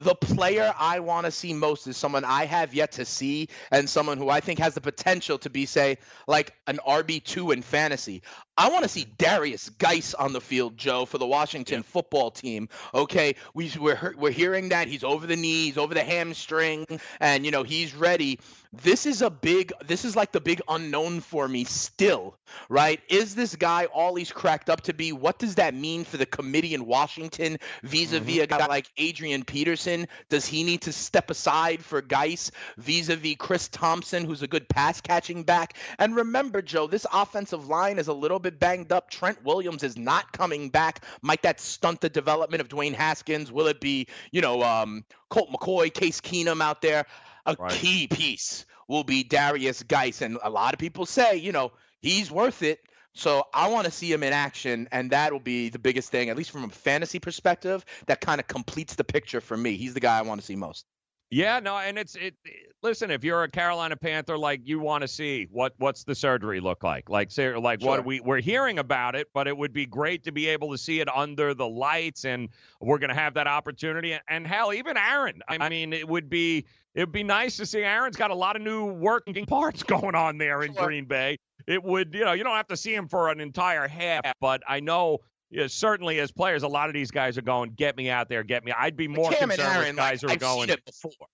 [0.00, 3.88] the player I want to see most is someone I have yet to see and
[3.88, 8.22] someone who I think has the potential to be, say, like an RB2 in fantasy.
[8.56, 11.90] I want to see Darius Guice on the field, Joe, for the Washington yeah.
[11.90, 12.68] football team.
[12.94, 16.86] Okay, we, we're, we're hearing that he's over the knee, he's over the hamstring,
[17.20, 18.38] and, you know, he's ready.
[18.72, 22.36] this is a big this is like the big unknown for me still
[22.68, 26.18] right is this guy all he's cracked up to be what does that mean for
[26.18, 28.42] the committee in washington vis-a-vis mm-hmm.
[28.42, 33.66] a guy like adrian peterson does he need to step aside for Guice vis-a-vis chris
[33.68, 38.12] thompson who's a good pass catching back and remember joe this offensive line is a
[38.12, 42.60] little bit banged up trent williams is not coming back might that stunt the development
[42.60, 47.06] of dwayne haskins will it be you know um, colt mccoy case keenum out there
[47.46, 47.72] a right.
[47.72, 50.20] key piece will be Darius Guice.
[50.20, 51.72] And a lot of people say, you know,
[52.02, 52.80] he's worth it.
[53.14, 56.28] So I want to see him in action, and that will be the biggest thing,
[56.28, 57.84] at least from a fantasy perspective.
[58.06, 59.76] That kind of completes the picture for me.
[59.76, 60.86] He's the guy I want to see most.
[61.30, 62.34] Yeah, no, and it's it.
[62.82, 66.58] Listen, if you're a Carolina Panther, like you want to see what what's the surgery
[66.58, 67.08] look like?
[67.08, 67.90] Like, say, like sure.
[67.90, 70.78] what we we're hearing about it, but it would be great to be able to
[70.78, 72.48] see it under the lights, and
[72.80, 74.18] we're gonna have that opportunity.
[74.28, 75.40] And hell, even Aaron.
[75.48, 76.66] I mean, it would be
[76.96, 77.82] it'd be nice to see.
[77.82, 80.86] Aaron's got a lot of new working parts going on there in sure.
[80.86, 81.38] Green Bay.
[81.68, 84.62] It would, you know, you don't have to see him for an entire half, but
[84.66, 85.18] I know
[85.50, 88.42] yeah, certainly as players, a lot of these guys are going, get me out there,
[88.42, 88.72] get me.
[88.72, 90.68] I'd be more Cam concerned Aaron, with guys like, who are I've going.
[90.68, 91.26] Seen it before.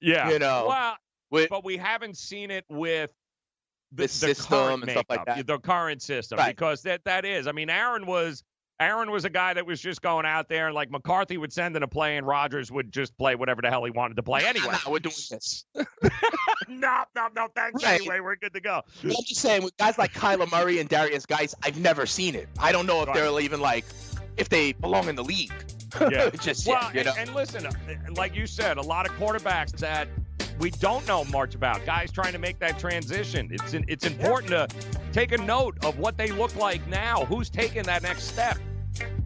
[0.00, 0.66] Yeah, you know.
[0.68, 0.96] Well,
[1.30, 3.10] with, but we haven't seen it with
[3.92, 5.46] the, the system and stuff like that.
[5.46, 6.54] The current system, right.
[6.54, 7.46] because that that is.
[7.46, 8.44] I mean, Aaron was
[8.78, 11.76] Aaron was a guy that was just going out there, and like McCarthy would send
[11.76, 14.42] in a play, and Rodgers would just play whatever the hell he wanted to play
[14.46, 14.68] anyway.
[14.72, 15.64] nah, we're doing this.
[16.68, 18.00] no, no, no, thanks right.
[18.00, 18.20] anyway.
[18.20, 18.82] We're good to go.
[19.02, 22.48] I'm just saying, with guys like Kyler Murray and Darius Guice, I've never seen it.
[22.58, 23.16] I don't know if right.
[23.16, 23.84] they're even like
[24.36, 25.52] if they belong in the league.
[26.10, 27.10] Yeah, just well, yet, you know?
[27.16, 27.66] and, and listen,
[28.16, 30.08] like you said, a lot of quarterbacks that
[30.58, 31.84] we don't know much about.
[31.84, 33.48] Guys trying to make that transition.
[33.50, 34.68] It's it's important to
[35.12, 37.24] take a note of what they look like now.
[37.26, 38.58] Who's taking that next step?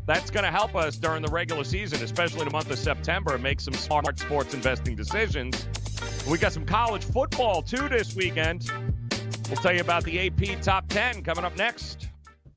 [0.07, 3.61] That's going to help us during the regular season, especially the month of September, make
[3.61, 5.69] some smart sports investing decisions.
[6.29, 8.71] We got some college football too this weekend.
[9.49, 12.10] We'll tell you about the AP Top 10 coming up next.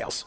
[0.00, 0.26] details.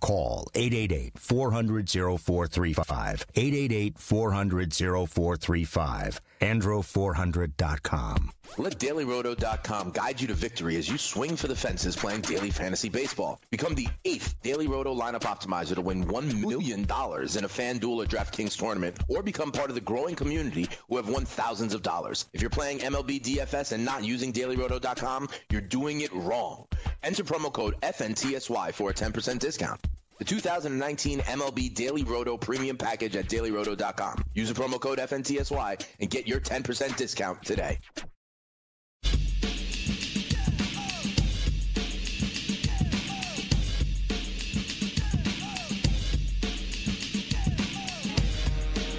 [0.01, 1.87] Call 888 400
[2.19, 3.25] 0435.
[3.35, 6.21] 888 400 0435.
[6.41, 8.31] Andro400.com.
[8.57, 12.89] Let DailyRoto.com guide you to victory as you swing for the fences playing daily fantasy
[12.89, 13.39] baseball.
[13.49, 18.05] Become the eighth Daily Roto lineup optimizer to win $1 million in a FanDuel or
[18.05, 22.25] DraftKings tournament, or become part of the growing community who have won thousands of dollars.
[22.33, 26.65] If you're playing MLB DFS and not using DailyRoto.com, you're doing it wrong.
[27.03, 29.79] Enter promo code FNTSY for a 10% discount.
[30.21, 34.23] The 2019 MLB Daily Roto Premium Package at dailyroto.com.
[34.35, 37.79] Use the promo code FNTSY and get your 10% discount today.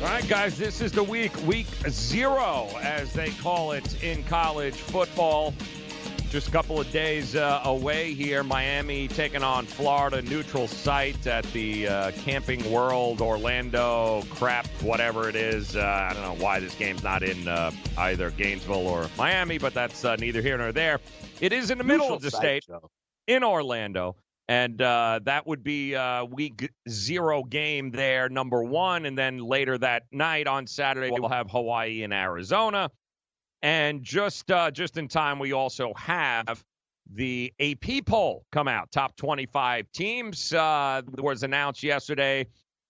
[0.02, 4.74] All right, guys, this is the week, week zero, as they call it in college
[4.74, 5.54] football.
[6.33, 8.43] Just a couple of days uh, away here.
[8.43, 15.37] Miami taking on Florida, neutral site at the uh, Camping World, Orlando, crap, whatever it
[15.37, 15.76] is.
[15.76, 19.74] Uh, I don't know why this game's not in uh, either Gainesville or Miami, but
[19.74, 21.01] that's uh, neither here nor there.
[21.43, 22.76] It is in the middle Neutral of the site, state
[23.26, 24.16] in Orlando.
[24.49, 29.05] And uh, that would be uh, week zero game there, number one.
[29.05, 32.91] And then later that night on Saturday, we'll have Hawaii and Arizona.
[33.62, 36.64] And just uh, just in time, we also have
[37.14, 38.90] the AP poll come out.
[38.90, 42.46] Top 25 teams uh, was announced yesterday,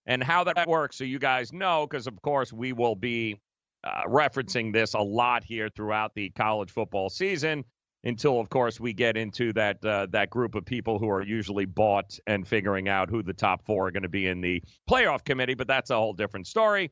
[0.06, 3.40] and how that works, so you guys know, because of course we will be
[3.84, 7.64] uh, referencing this a lot here throughout the college football season.
[8.04, 11.66] Until, of course, we get into that uh, that group of people who are usually
[11.66, 14.60] bought and figuring out who the top four are going to be in the
[14.90, 16.90] playoff committee, but that's a whole different story.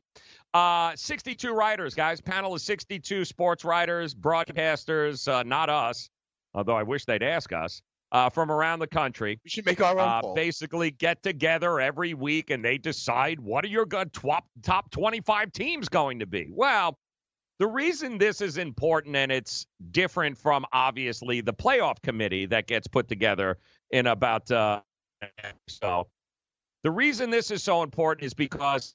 [0.52, 2.20] Uh, 62 writers, guys.
[2.20, 6.10] Panel of 62 sports writers, broadcasters, uh, not us,
[6.54, 9.38] although I wish they'd ask us, uh, from around the country.
[9.44, 10.34] We should make our own uh.
[10.34, 15.52] Basically, get together every week and they decide what are your good top, top 25
[15.52, 16.48] teams going to be.
[16.52, 16.98] Well,
[17.60, 22.88] the reason this is important and it's different from obviously the playoff committee that gets
[22.88, 23.58] put together
[23.90, 24.80] in about uh,
[25.68, 26.08] so.
[26.82, 28.94] The reason this is so important is because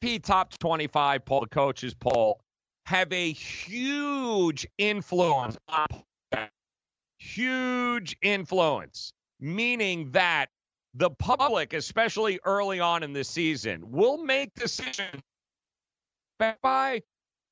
[0.00, 2.40] P top 25 poll, the coaches poll,
[2.86, 5.58] have a huge influence.
[7.18, 10.46] Huge influence, meaning that
[10.94, 15.22] the public, especially early on in the season, will make decisions
[16.38, 17.02] by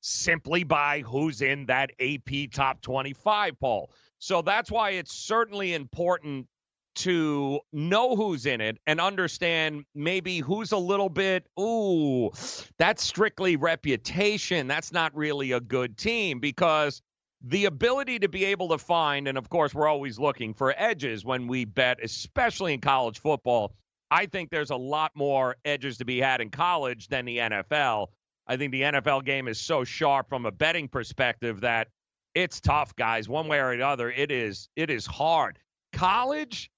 [0.01, 3.91] simply by who's in that AP top 25 poll.
[4.17, 6.47] So that's why it's certainly important
[6.95, 12.31] to know who's in it and understand maybe who's a little bit, ooh,
[12.77, 14.67] that's strictly reputation.
[14.67, 17.01] That's not really a good team because
[17.41, 21.23] the ability to be able to find, and of course, we're always looking for edges
[21.23, 23.73] when we bet, especially in college football.
[24.11, 28.07] I think there's a lot more edges to be had in college than the NFL.
[28.47, 31.89] I think the NFL game is so sharp from a betting perspective that
[32.33, 33.29] it's tough, guys.
[33.29, 35.59] One way or the other, it is it is hard.
[35.93, 36.69] College,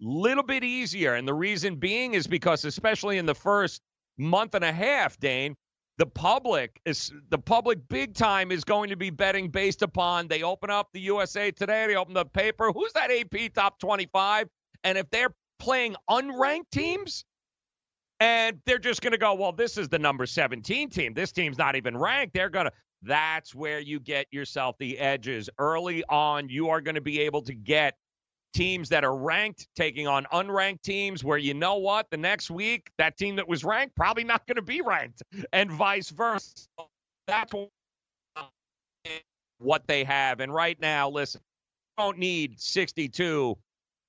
[0.00, 3.80] little bit easier, and the reason being is because, especially in the first
[4.18, 5.56] month and a half, Dane,
[5.98, 10.42] the public is the public big time is going to be betting based upon they
[10.42, 12.70] open up the USA Today, they open the paper.
[12.72, 14.48] Who's that AP top 25?
[14.84, 17.24] And if they're playing unranked teams,
[18.20, 21.14] and they're just going to go, well, this is the number 17 team.
[21.14, 22.34] This team's not even ranked.
[22.34, 22.72] They're going to.
[23.02, 25.50] That's where you get yourself the edges.
[25.58, 27.94] Early on, you are going to be able to get
[28.56, 32.10] teams that are ranked taking on unranked teams where you know what?
[32.10, 35.70] The next week, that team that was ranked probably not going to be ranked, and
[35.70, 36.66] vice versa.
[37.26, 37.52] That's
[39.58, 40.40] what they have.
[40.40, 41.42] And right now, listen,
[41.98, 43.56] don't need 62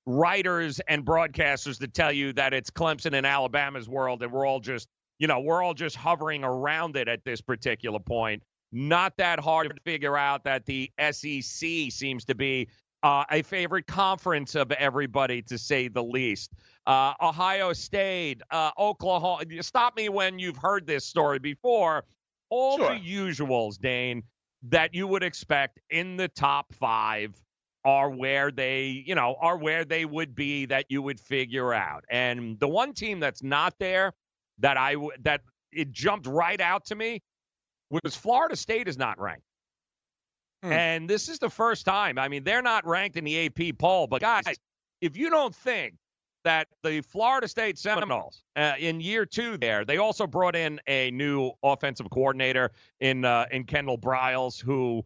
[0.06, 4.60] writers and broadcasters to tell you that it's Clemson and Alabama's world and we're all
[4.60, 4.88] just,
[5.18, 8.42] you know, we're all just hovering around it at this particular point.
[8.72, 12.68] Not that hard to figure out that the SEC seems to be
[13.02, 16.52] uh, a favorite conference of everybody, to say the least.
[16.86, 19.44] Uh, Ohio State, uh, Oklahoma.
[19.62, 22.04] Stop me when you've heard this story before.
[22.50, 22.94] All Sure.
[22.94, 24.22] the usuals, Dane,
[24.70, 27.36] that you would expect in the top five
[27.84, 32.04] are where they, you know, are where they would be that you would figure out.
[32.10, 34.12] And the one team that's not there
[34.58, 35.42] that I w- that
[35.72, 37.22] it jumped right out to me
[37.90, 39.44] was Florida State is not ranked.
[40.72, 42.18] And this is the first time.
[42.18, 44.44] I mean, they're not ranked in the AP poll, but guys,
[45.00, 45.94] if you don't think
[46.44, 51.10] that the Florida State Seminoles uh, in year two there, they also brought in a
[51.10, 55.04] new offensive coordinator in uh, in Kendal Briles, who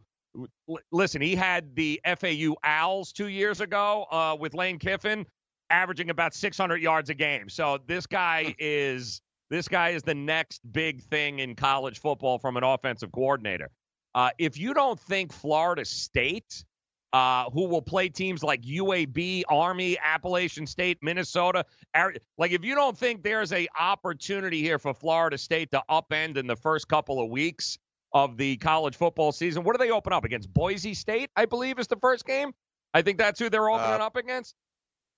[0.68, 5.26] l- listen, he had the FAU Owls two years ago uh, with Lane Kiffin,
[5.70, 7.48] averaging about 600 yards a game.
[7.48, 12.56] So this guy is this guy is the next big thing in college football from
[12.56, 13.70] an offensive coordinator.
[14.14, 16.64] Uh, if you don't think Florida State,
[17.12, 22.74] uh, who will play teams like UAB, Army, Appalachian State, Minnesota, Ari- like if you
[22.74, 27.22] don't think there's a opportunity here for Florida State to upend in the first couple
[27.22, 27.78] of weeks
[28.14, 30.52] of the college football season, what do they open up against?
[30.52, 32.52] Boise State, I believe, is the first game.
[32.94, 34.54] I think that's who they're opening Uh, up against.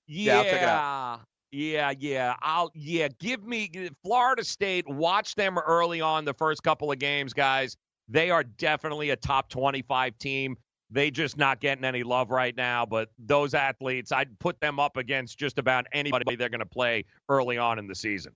[0.07, 1.21] yeah, I'll check it out.
[1.51, 2.35] Yeah, Yeah, yeah.
[2.43, 3.71] I'll yeah, give me
[4.03, 4.89] Florida State.
[4.89, 7.77] Watch them early on the first couple of games, guys.
[8.09, 10.57] They are definitely a top 25 team.
[10.91, 14.97] They just not getting any love right now, but those athletes, I'd put them up
[14.97, 18.33] against just about anybody they're going to play early on in the season.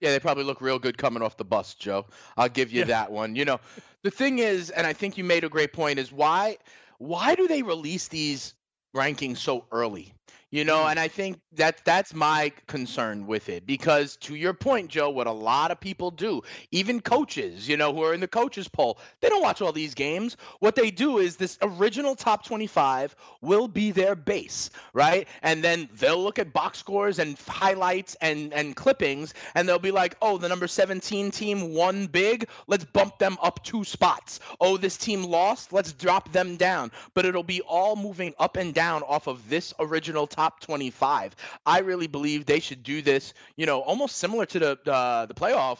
[0.00, 2.06] Yeah, they probably look real good coming off the bus, Joe.
[2.36, 2.86] I'll give you yeah.
[2.86, 3.36] that one.
[3.36, 3.60] You know,
[4.02, 6.56] the thing is, and I think you made a great point, is why
[6.98, 8.54] why do they release these
[8.94, 10.14] rankings so early?
[10.54, 10.90] You know, mm.
[10.92, 15.26] and I think that that's my concern with it because to your point, Joe, what
[15.26, 19.00] a lot of people do, even coaches, you know, who are in the coaches poll,
[19.20, 20.36] they don't watch all these games.
[20.60, 25.26] What they do is this original top 25 will be their base, right?
[25.42, 29.90] And then they'll look at box scores and highlights and and clippings and they'll be
[29.90, 32.48] like, "Oh, the number 17 team won big.
[32.68, 34.38] Let's bump them up two spots.
[34.60, 35.72] Oh, this team lost.
[35.72, 39.74] Let's drop them down." But it'll be all moving up and down off of this
[39.80, 41.34] original top top 25.
[41.66, 45.34] I really believe they should do this, you know, almost similar to the uh, the
[45.34, 45.78] playoff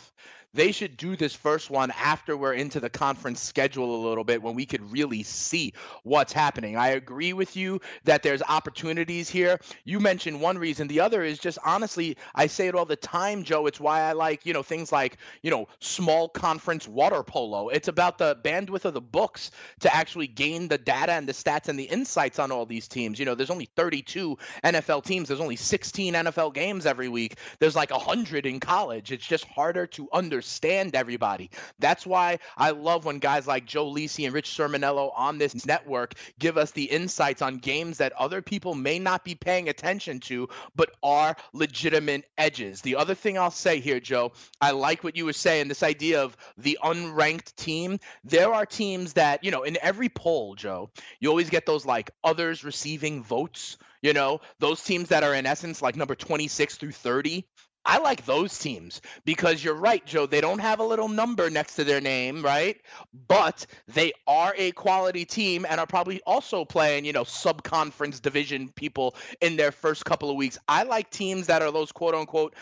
[0.54, 4.40] they should do this first one after we're into the conference schedule a little bit
[4.40, 5.72] when we could really see
[6.04, 6.76] what's happening.
[6.76, 9.58] I agree with you that there's opportunities here.
[9.84, 10.86] You mentioned one reason.
[10.86, 13.66] The other is just honestly, I say it all the time, Joe.
[13.66, 17.68] It's why I like, you know, things like, you know, small conference water polo.
[17.68, 19.50] It's about the bandwidth of the books
[19.80, 23.18] to actually gain the data and the stats and the insights on all these teams.
[23.18, 27.38] You know, there's only 32 NFL teams, there's only 16 NFL games every week.
[27.58, 29.10] There's like 100 in college.
[29.10, 31.50] It's just harder to understand understand everybody.
[31.78, 36.14] That's why I love when guys like Joe Lisi and Rich Cirminiello on this network
[36.38, 40.50] give us the insights on games that other people may not be paying attention to,
[40.76, 42.82] but are legitimate edges.
[42.82, 46.22] The other thing I'll say here, Joe, I like what you were saying, this idea
[46.22, 47.98] of the unranked team.
[48.24, 50.90] There are teams that, you know, in every poll, Joe,
[51.20, 53.78] you always get those like others receiving votes.
[54.02, 57.46] You know, those teams that are in essence like number 26 through 30,
[57.86, 60.26] I like those teams because you're right, Joe.
[60.26, 62.80] They don't have a little number next to their name, right?
[63.28, 68.70] But they are a quality team and are probably also playing, you know, sub-conference division
[68.70, 70.58] people in their first couple of weeks.
[70.68, 72.54] I like teams that are those quote unquote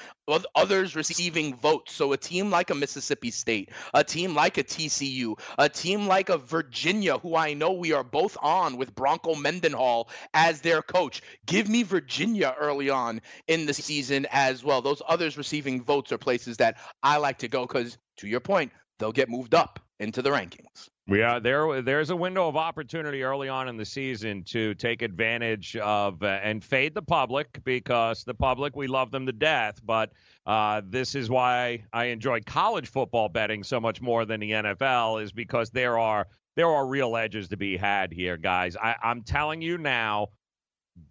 [0.54, 1.92] others receiving votes.
[1.92, 6.28] So a team like a Mississippi State, a team like a TCU, a team like
[6.28, 11.22] a Virginia, who I know we are both on with Bronco Mendenhall as their coach.
[11.46, 14.82] Give me Virginia early on in the season as well.
[14.82, 18.72] Those others receiving votes are places that I like to go because, to your point,
[18.98, 20.88] they'll get moved up into the rankings.
[21.08, 25.76] Yeah, there there's a window of opportunity early on in the season to take advantage
[25.76, 30.12] of uh, and fade the public because the public we love them to death, but
[30.46, 35.22] uh, this is why I enjoy college football betting so much more than the NFL
[35.22, 38.76] is because there are there are real edges to be had here, guys.
[38.76, 40.28] I, I'm telling you now,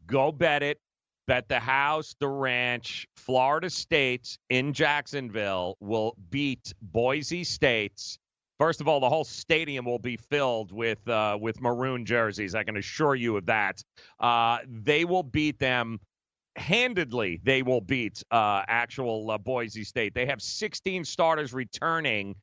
[0.08, 0.80] go bet it
[1.28, 8.18] bet the house, the ranch, Florida State's in Jacksonville will beat Boise State's.
[8.60, 12.54] First of all, the whole stadium will be filled with uh, with maroon jerseys.
[12.54, 13.84] I can assure you of that.
[14.20, 16.00] Uh, they will beat them
[16.56, 17.40] handedly.
[17.44, 20.14] They will beat uh, actual uh, Boise State.
[20.14, 22.36] They have 16 starters returning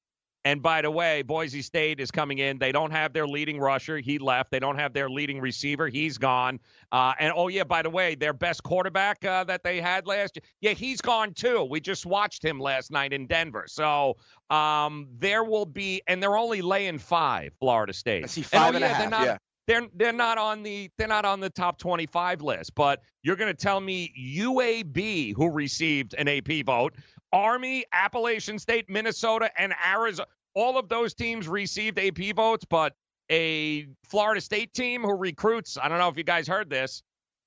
[0.48, 2.58] and by the way, Boise State is coming in.
[2.58, 3.98] They don't have their leading rusher.
[3.98, 4.50] He left.
[4.50, 5.88] They don't have their leading receiver.
[5.88, 6.58] He's gone.
[6.90, 10.36] Uh, and oh, yeah, by the way, their best quarterback uh, that they had last
[10.36, 11.64] year, yeah, he's gone too.
[11.64, 13.66] We just watched him last night in Denver.
[13.68, 14.16] So
[14.48, 18.24] um, there will be, and they're only laying five, Florida State.
[18.24, 18.98] I see five and, oh, and yeah, a half.
[19.00, 19.38] They're not, yeah.
[19.66, 23.54] They're, they're not on the they're not on the top 25 list but you're going
[23.54, 26.94] to tell me UAB who received an AP vote
[27.32, 30.26] Army, Appalachian State, Minnesota, and Arizona.
[30.54, 32.94] All of those teams received AP votes, but
[33.30, 37.02] a Florida State team who recruits, I don't know if you guys heard this,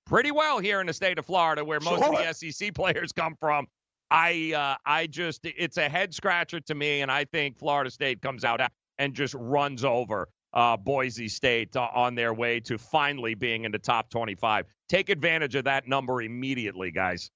[0.05, 2.13] pretty well here in the state of Florida, where most sure.
[2.13, 3.67] of the SEC players come from.
[4.09, 8.21] I uh, I just it's a head scratcher to me, and I think Florida State
[8.21, 8.59] comes out
[8.99, 13.71] and just runs over uh, Boise State uh, on their way to finally being in
[13.71, 14.65] the top 25.
[14.89, 17.31] Take advantage of that number immediately, guys.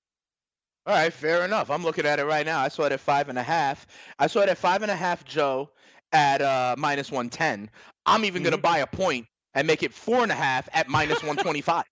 [0.88, 1.72] All right, fair enough.
[1.72, 2.60] I'm looking at it right now.
[2.60, 3.88] I saw it at five and a half.
[4.20, 5.72] I saw it at five and a half, Joe,
[6.12, 7.72] at uh, minus 110.
[8.06, 8.44] I'm even mm-hmm.
[8.44, 9.26] going to buy a point
[9.56, 11.84] and make it four and a half at minus 125.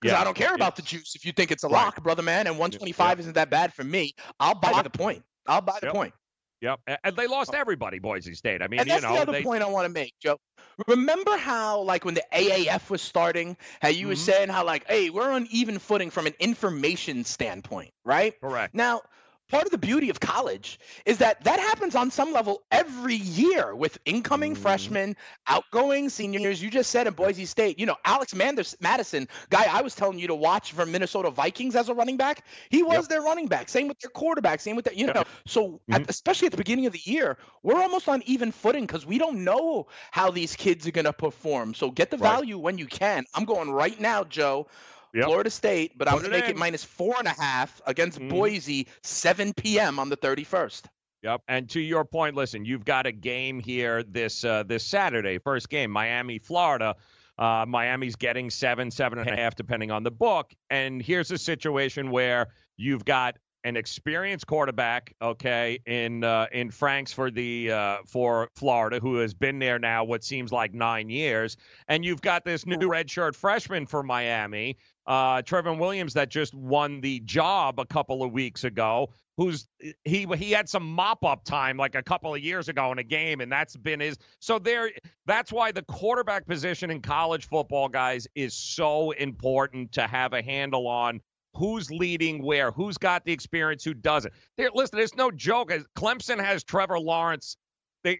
[0.00, 0.20] Because yeah.
[0.20, 0.76] I don't care about yeah.
[0.76, 2.46] the juice if you think it's a lock, brother man.
[2.46, 3.20] And 125 yeah.
[3.20, 4.14] isn't that bad for me.
[4.38, 5.22] I'll buy the point.
[5.48, 5.94] I'll buy the yep.
[5.94, 6.14] point.
[6.62, 8.62] Yep, and they lost everybody, Boise State.
[8.62, 9.42] I mean, and that's you know, the other they...
[9.42, 10.38] point I want to make, Joe.
[10.86, 14.08] Remember how, like, when the AAF was starting, how you mm-hmm.
[14.10, 18.38] were saying how, like, hey, we're on even footing from an information standpoint, right?
[18.40, 18.74] Correct.
[18.74, 19.02] Now,
[19.48, 23.74] part of the beauty of college is that that happens on some level every year
[23.74, 24.58] with incoming Mm.
[24.58, 25.16] freshmen,
[25.46, 26.60] outgoing seniors.
[26.62, 30.18] You just said in Boise State, you know, Alex Manders- Mattison, guy I was telling
[30.18, 33.68] you to watch for Minnesota Vikings as a running back, he was their running back.
[33.68, 34.60] Same with their quarterback.
[34.60, 35.24] Same with their, you know.
[35.46, 35.94] So Mm-hmm.
[35.94, 39.18] at, especially at the beginning of the year, we're almost on even footing because we
[39.18, 41.74] don't know how these kids are going to perform.
[41.74, 42.30] So get the Right.
[42.32, 43.24] value when you can.
[43.34, 44.66] I'm going right now, Joe.
[45.14, 45.24] Yep.
[45.24, 46.50] Florida State, but I'm going to make in.
[46.50, 48.28] it minus four and a half against Mhm.
[48.28, 49.98] Boise, 7 p.m.
[49.98, 50.86] on the 31st.
[51.22, 51.42] Yep.
[51.48, 55.68] And to your point, listen, you've got a game here this uh, this Saturday, first
[55.70, 56.94] game, Miami, Florida.
[57.38, 60.54] Uh, Miami's getting seven, seven and a half, depending on the book.
[60.70, 67.12] And here's a situation where you've got an experienced quarterback, okay, in uh, in Franks
[67.12, 71.56] for the uh, for Florida, who has been there now what seems like nine years,
[71.88, 74.76] and you've got this new redshirt freshman for Miami,
[75.06, 79.10] uh, Trevor Williams, that just won the job a couple of weeks ago.
[79.36, 79.68] Who's
[80.04, 80.26] he?
[80.36, 83.40] He had some mop up time like a couple of years ago in a game,
[83.40, 84.16] and that's been his.
[84.40, 84.90] So there,
[85.26, 90.42] that's why the quarterback position in college football, guys, is so important to have a
[90.42, 91.20] handle on
[91.54, 94.32] who's leading where, who's got the experience, who doesn't.
[94.56, 95.70] There, listen, it's no joke.
[95.96, 97.56] Clemson has Trevor Lawrence.
[98.04, 98.18] They,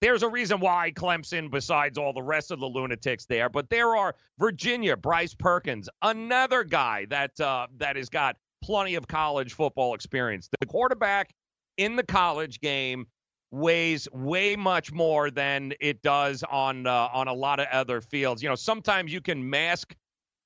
[0.00, 3.96] there's a reason why Clemson, besides all the rest of the lunatics there, but there
[3.96, 9.94] are Virginia, Bryce Perkins, another guy that uh, that has got plenty of college football
[9.94, 10.48] experience.
[10.60, 11.34] The quarterback
[11.76, 13.06] in the college game
[13.50, 18.42] weighs way much more than it does on uh, on a lot of other fields.
[18.42, 19.94] You know, sometimes you can mask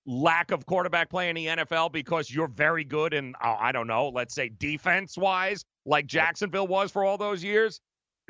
[0.07, 3.87] lack of quarterback play in the NFL because you're very good in uh, I don't
[3.87, 7.81] know, let's say defense wise, like Jacksonville was for all those years.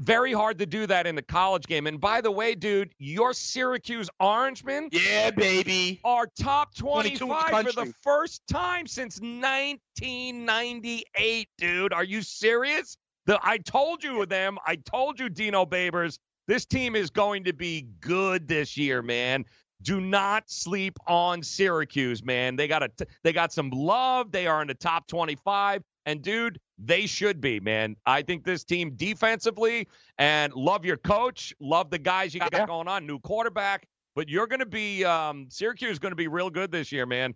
[0.00, 1.88] Very hard to do that in the college game.
[1.88, 7.66] And by the way, dude, your Syracuse Orangemen, yeah, baby, are top 22 the 25
[7.66, 11.92] for the first time since 1998, dude.
[11.92, 12.96] Are you serious?
[13.26, 14.56] The I told you them.
[14.66, 16.20] I told you, Dino Babers.
[16.46, 19.44] This team is going to be good this year, man.
[19.82, 22.56] Do not sleep on Syracuse, man.
[22.56, 22.90] They got a
[23.22, 24.32] they got some love.
[24.32, 25.82] They are in the top 25.
[26.06, 27.96] And dude, they should be, man.
[28.06, 32.88] I think this team defensively and love your coach, love the guys you got going
[32.88, 33.86] on, new quarterback.
[34.14, 37.06] But you're going to be um, Syracuse is going to be real good this year,
[37.06, 37.34] man.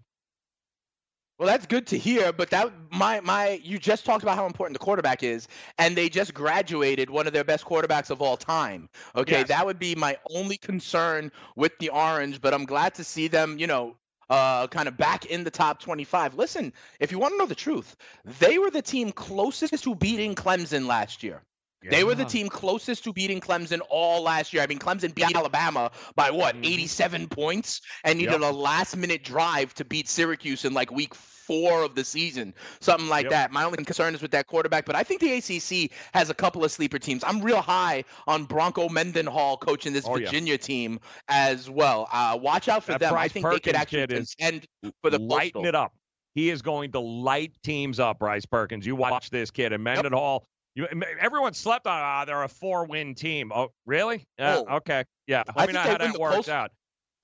[1.38, 4.78] Well, that's good to hear, but that my my you just talked about how important
[4.78, 8.88] the quarterback is, and they just graduated one of their best quarterbacks of all time.
[9.16, 9.48] Okay, Yes.
[9.48, 13.58] that would be my only concern with the Orange, but I'm glad to see them,
[13.58, 13.96] you know,
[14.32, 16.34] uh, kind of back in the top 25.
[16.34, 17.94] Listen, if you want to know the truth,
[18.40, 21.42] they were the team closest to beating Clemson last year.
[21.90, 24.62] They were the team closest to beating Clemson all last year.
[24.62, 26.64] I mean, Clemson beat Alabama by what, Mm-hmm.
[26.64, 31.94] 87 points, and needed a last-minute drive to beat Syracuse in like week four of
[31.96, 33.30] the season, something like Yep.
[33.32, 33.50] that.
[33.52, 36.62] My only concern is with that quarterback, but I think the ACC has a couple
[36.64, 37.24] of sleeper teams.
[37.24, 40.26] I'm real high on Bronco Mendenhall coaching this Oh, yeah.
[40.26, 42.08] Virginia team as well.
[42.12, 43.14] Uh, watch out for That them.
[43.14, 44.66] I think they could actually contend
[45.02, 45.66] for the lighting Coastal.
[45.66, 45.92] it up.
[46.34, 48.86] He is going to light teams up, Bryce Perkins.
[48.86, 50.46] You watch this kid and Mendenhall.
[50.74, 50.86] You,
[51.20, 52.00] everyone slept on.
[52.00, 53.52] Ah, they're a four-win team.
[53.54, 54.24] Oh, really?
[54.38, 54.62] Yeah.
[54.66, 54.76] Oh.
[54.76, 55.04] Okay.
[55.26, 55.42] Yeah.
[55.48, 56.70] I Let me think know how win that works out.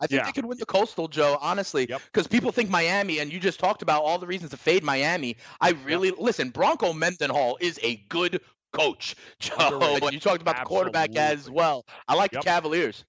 [0.00, 0.26] I think Yeah.
[0.26, 1.38] they could win the Coastal, Joe.
[1.40, 4.84] Honestly, because people think Miami, and you just talked about all the reasons to fade
[4.84, 5.36] Miami.
[5.60, 6.50] I really listen.
[6.50, 8.40] Bronco Mendenhall is a good
[8.72, 9.98] coach, Joe.
[10.12, 11.84] You talked about the quarterback as well.
[12.06, 12.42] I like Yep.
[12.42, 13.04] the Cavaliers.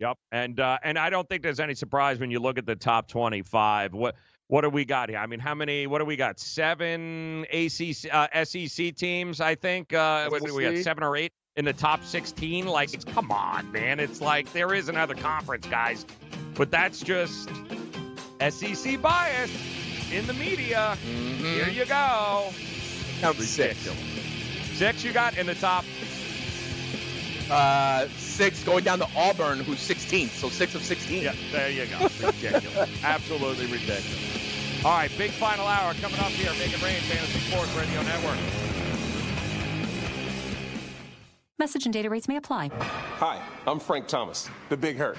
[0.00, 0.16] Yep.
[0.32, 3.06] And uh, and I don't think there's any surprise when you look at the top
[3.06, 3.94] 25.
[3.94, 4.16] What
[4.48, 5.18] what do we got here?
[5.18, 5.86] I mean, how many?
[5.86, 6.38] What do we got?
[6.38, 9.92] Seven ACC uh, SEC teams, I think.
[9.92, 10.76] Uh, what we got?
[10.78, 12.66] Seven or eight in the top 16.
[12.66, 14.00] Like, it's, come on, man.
[14.00, 16.04] It's like there is another conference, guys.
[16.54, 17.48] But that's just
[18.48, 19.50] SEC bias
[20.12, 20.96] in the media.
[20.96, 22.50] Here you go.
[23.46, 23.88] Six.
[24.74, 25.84] Six you got in the top.
[27.50, 30.30] Uh, six going down to Auburn, who's 16th.
[30.30, 31.22] So six of 16.
[31.22, 32.08] Yeah, there you go.
[32.26, 32.90] Ridiculous.
[33.04, 34.82] Absolutely ridiculous.
[34.84, 36.50] All right, big final hour coming up here.
[36.58, 38.38] Make it rain, Fantasy Sports Radio Network.
[41.58, 42.70] Message and data rates may apply.
[42.78, 45.16] Hi, I'm Frank Thomas, the Big Hurt.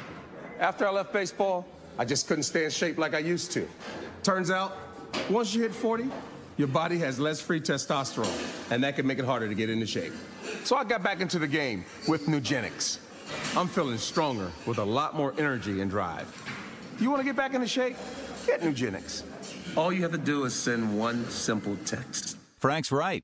[0.60, 1.66] After I left baseball,
[1.98, 3.68] I just couldn't stay in shape like I used to.
[4.22, 4.78] Turns out,
[5.30, 6.10] once you hit 40,
[6.58, 9.86] your body has less free testosterone, and that can make it harder to get into
[9.86, 10.14] shape.
[10.66, 12.98] So I got back into the game with Nugenix.
[13.56, 16.26] I'm feeling stronger with a lot more energy and drive.
[17.00, 17.96] You want to get back into shape?
[18.48, 19.24] Get Nugenix.
[19.78, 22.38] All you have to do is send one simple text.
[22.58, 23.24] Frank's right.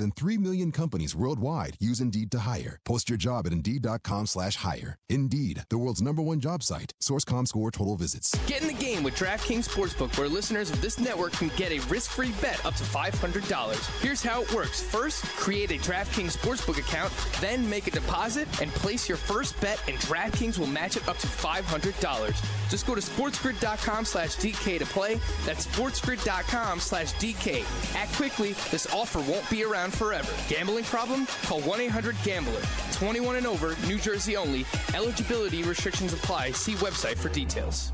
[0.01, 2.79] than 3 million companies worldwide use Indeed to hire.
[2.83, 4.97] Post your job at Indeed.com slash hire.
[5.09, 6.91] Indeed, the world's number one job site.
[6.99, 8.35] Source: comScore total visits.
[8.47, 11.79] Get in the game with DraftKings Sportsbook, where listeners of this network can get a
[11.87, 14.01] risk-free bet up to $500.
[14.01, 14.81] Here's how it works.
[14.81, 19.79] First, create a DraftKings Sportsbook account, then make a deposit and place your first bet,
[19.87, 22.69] and DraftKings will match it up to $500.
[22.69, 25.19] Just go to sportsgrid.com slash DK to play.
[25.45, 27.65] That's sportsgrid.com slash DK.
[27.95, 28.53] Act quickly.
[28.71, 30.31] This offer won't be around forever.
[30.47, 31.25] Gambling problem?
[31.43, 32.61] Call 1-800-GAMBLER.
[32.91, 34.65] 21 and over, New Jersey only.
[34.93, 36.51] Eligibility restrictions apply.
[36.51, 37.93] See website for details.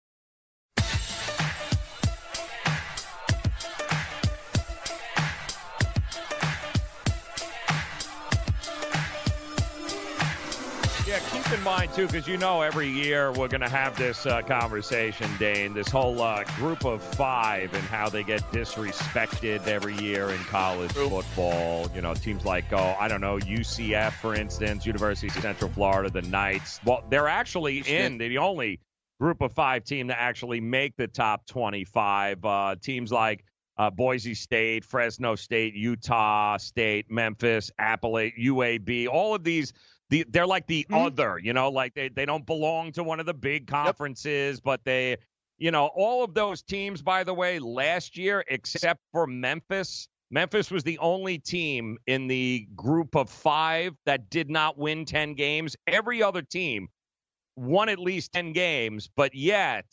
[11.51, 14.41] Keep in mind too, because you know every year we're going to have this uh,
[14.41, 15.73] conversation, Dane.
[15.73, 20.91] This whole uh, group of five and how they get disrespected every year in college
[20.93, 21.91] football.
[21.93, 26.09] You know, teams like oh, I don't know, UCF, for instance, University of Central Florida,
[26.09, 26.79] the Knights.
[26.85, 28.79] Well, they're actually in the only
[29.19, 32.45] group of five team to actually make the top twenty-five.
[32.45, 33.43] Uh, teams like
[33.77, 39.73] uh, Boise State, Fresno State, Utah State, Memphis, Appalachia, UAB, all of these.
[40.11, 41.05] The, they're like the mm-hmm.
[41.05, 44.81] other, you know, like they, they don't belong to one of the big conferences, but
[44.83, 45.17] they,
[45.57, 50.71] you know, all of those teams, by the way, last year, except for Memphis, Memphis
[50.71, 55.75] was the only team in the group of five that did not win 10 games.
[55.87, 56.87] Every other team
[57.57, 59.85] won at least 10 games, but yet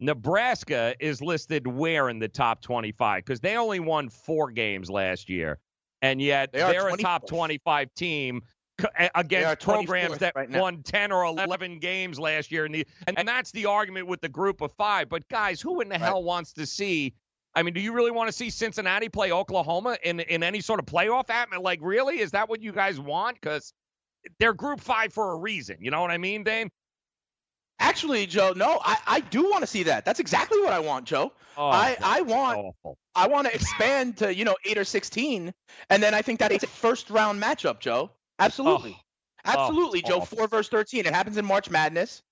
[0.00, 5.28] Nebraska is listed where in the top 25 because they only won four games last
[5.28, 5.58] year.
[6.02, 8.42] And yet They are they're a top 25 team
[9.14, 12.64] against 24th programs that right won 10 or 11 games last year.
[12.64, 15.08] And, the, and, and that's the argument with the group of five.
[15.08, 17.14] But guys, who in the hell wants to see?
[17.54, 20.78] I mean, do you really want to see Cincinnati play Oklahoma in, in any sort
[20.80, 21.62] of playoff atmosphere?
[21.62, 22.20] Like, really?
[22.20, 23.40] Is that what you guys want?
[23.40, 23.72] Because
[24.38, 25.78] they're group five for a reason.
[25.80, 26.70] You know what I mean, Dane?
[27.80, 30.04] Actually, Joe, no, I, I do want to see that.
[30.04, 31.32] That's exactly what I want, Joe.
[31.56, 32.98] Oh, I, I want awful.
[33.14, 35.54] I want to expand to you know eight or sixteen,
[35.88, 38.10] and then I think that it's a first round matchup, Joe.
[38.38, 38.96] Absolutely,
[39.44, 40.18] Oh, absolutely, Joe.
[40.20, 40.38] awful.
[40.38, 41.06] Four versus thirteen.
[41.06, 42.22] It happens in March Madness,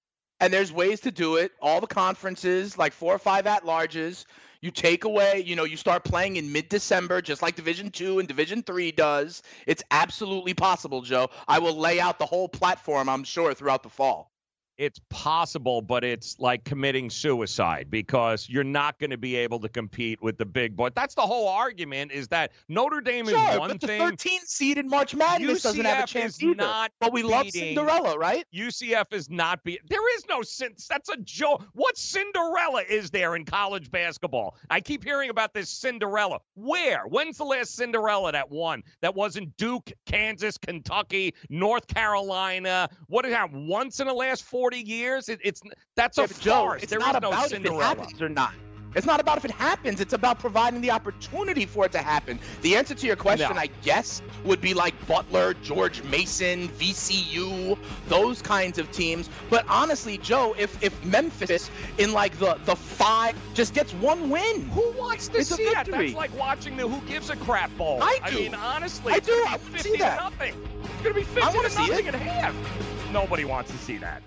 [0.41, 1.53] and there's ways to do it.
[1.61, 4.25] All the conferences, like four or five at larges.
[4.63, 8.27] You take away, you know, you start playing in mid-December, just like Division Two and
[8.27, 9.43] Division Three does.
[9.67, 11.29] It's absolutely possible, Joe.
[11.47, 14.33] I will lay out the whole platform, I'm sure, throughout the fall.
[14.79, 19.69] It's possible, but it's like committing suicide because you're not going to be able to
[19.69, 20.91] compete with the big boy.
[20.95, 24.01] That's the whole argument is that Notre Dame Sure, is one but the thing.
[24.01, 26.55] 13 seed in March Madness doesn't have a chance either.
[26.55, 28.47] not but we love Cinderella, right?
[28.55, 31.65] UCF is not be there is no sin that's a joke.
[31.73, 34.57] What Cinderella is there in college basketball?
[34.71, 36.41] I keep hearing about this Cinderella.
[36.55, 37.05] Where?
[37.07, 38.83] When's the last Cinderella that won?
[39.01, 42.89] That wasn't Duke, Kansas, Kentucky, North Carolina.
[43.09, 45.29] What did that once in the last 40 years?
[45.29, 45.63] It, it's
[45.95, 46.83] that's Yeah, a farce.
[46.83, 48.53] it's There not no about if it happens or not.
[48.97, 50.01] It's not about if it happens.
[50.01, 52.41] It's about providing the opportunity for it to happen.
[52.63, 53.61] The answer to your question, No.
[53.61, 57.77] I guess, would be like Butler, George Mason, VCU,
[58.09, 59.29] those kinds of teams.
[59.51, 64.63] But honestly, Joe, if if Memphis in like the the five just gets one win,
[64.71, 65.87] Who wants to It's see that?
[65.89, 67.99] That's like watching the Who Gives a Crap Bowl.
[68.03, 68.37] I do.
[68.39, 69.31] I mean, honestly, I do.
[69.47, 70.17] I wanna see that.
[70.19, 70.55] nothing.
[70.83, 72.15] It's going to be 50 I to see nothing it.
[72.15, 73.13] at half.
[73.13, 74.23] Nobody wants to see that.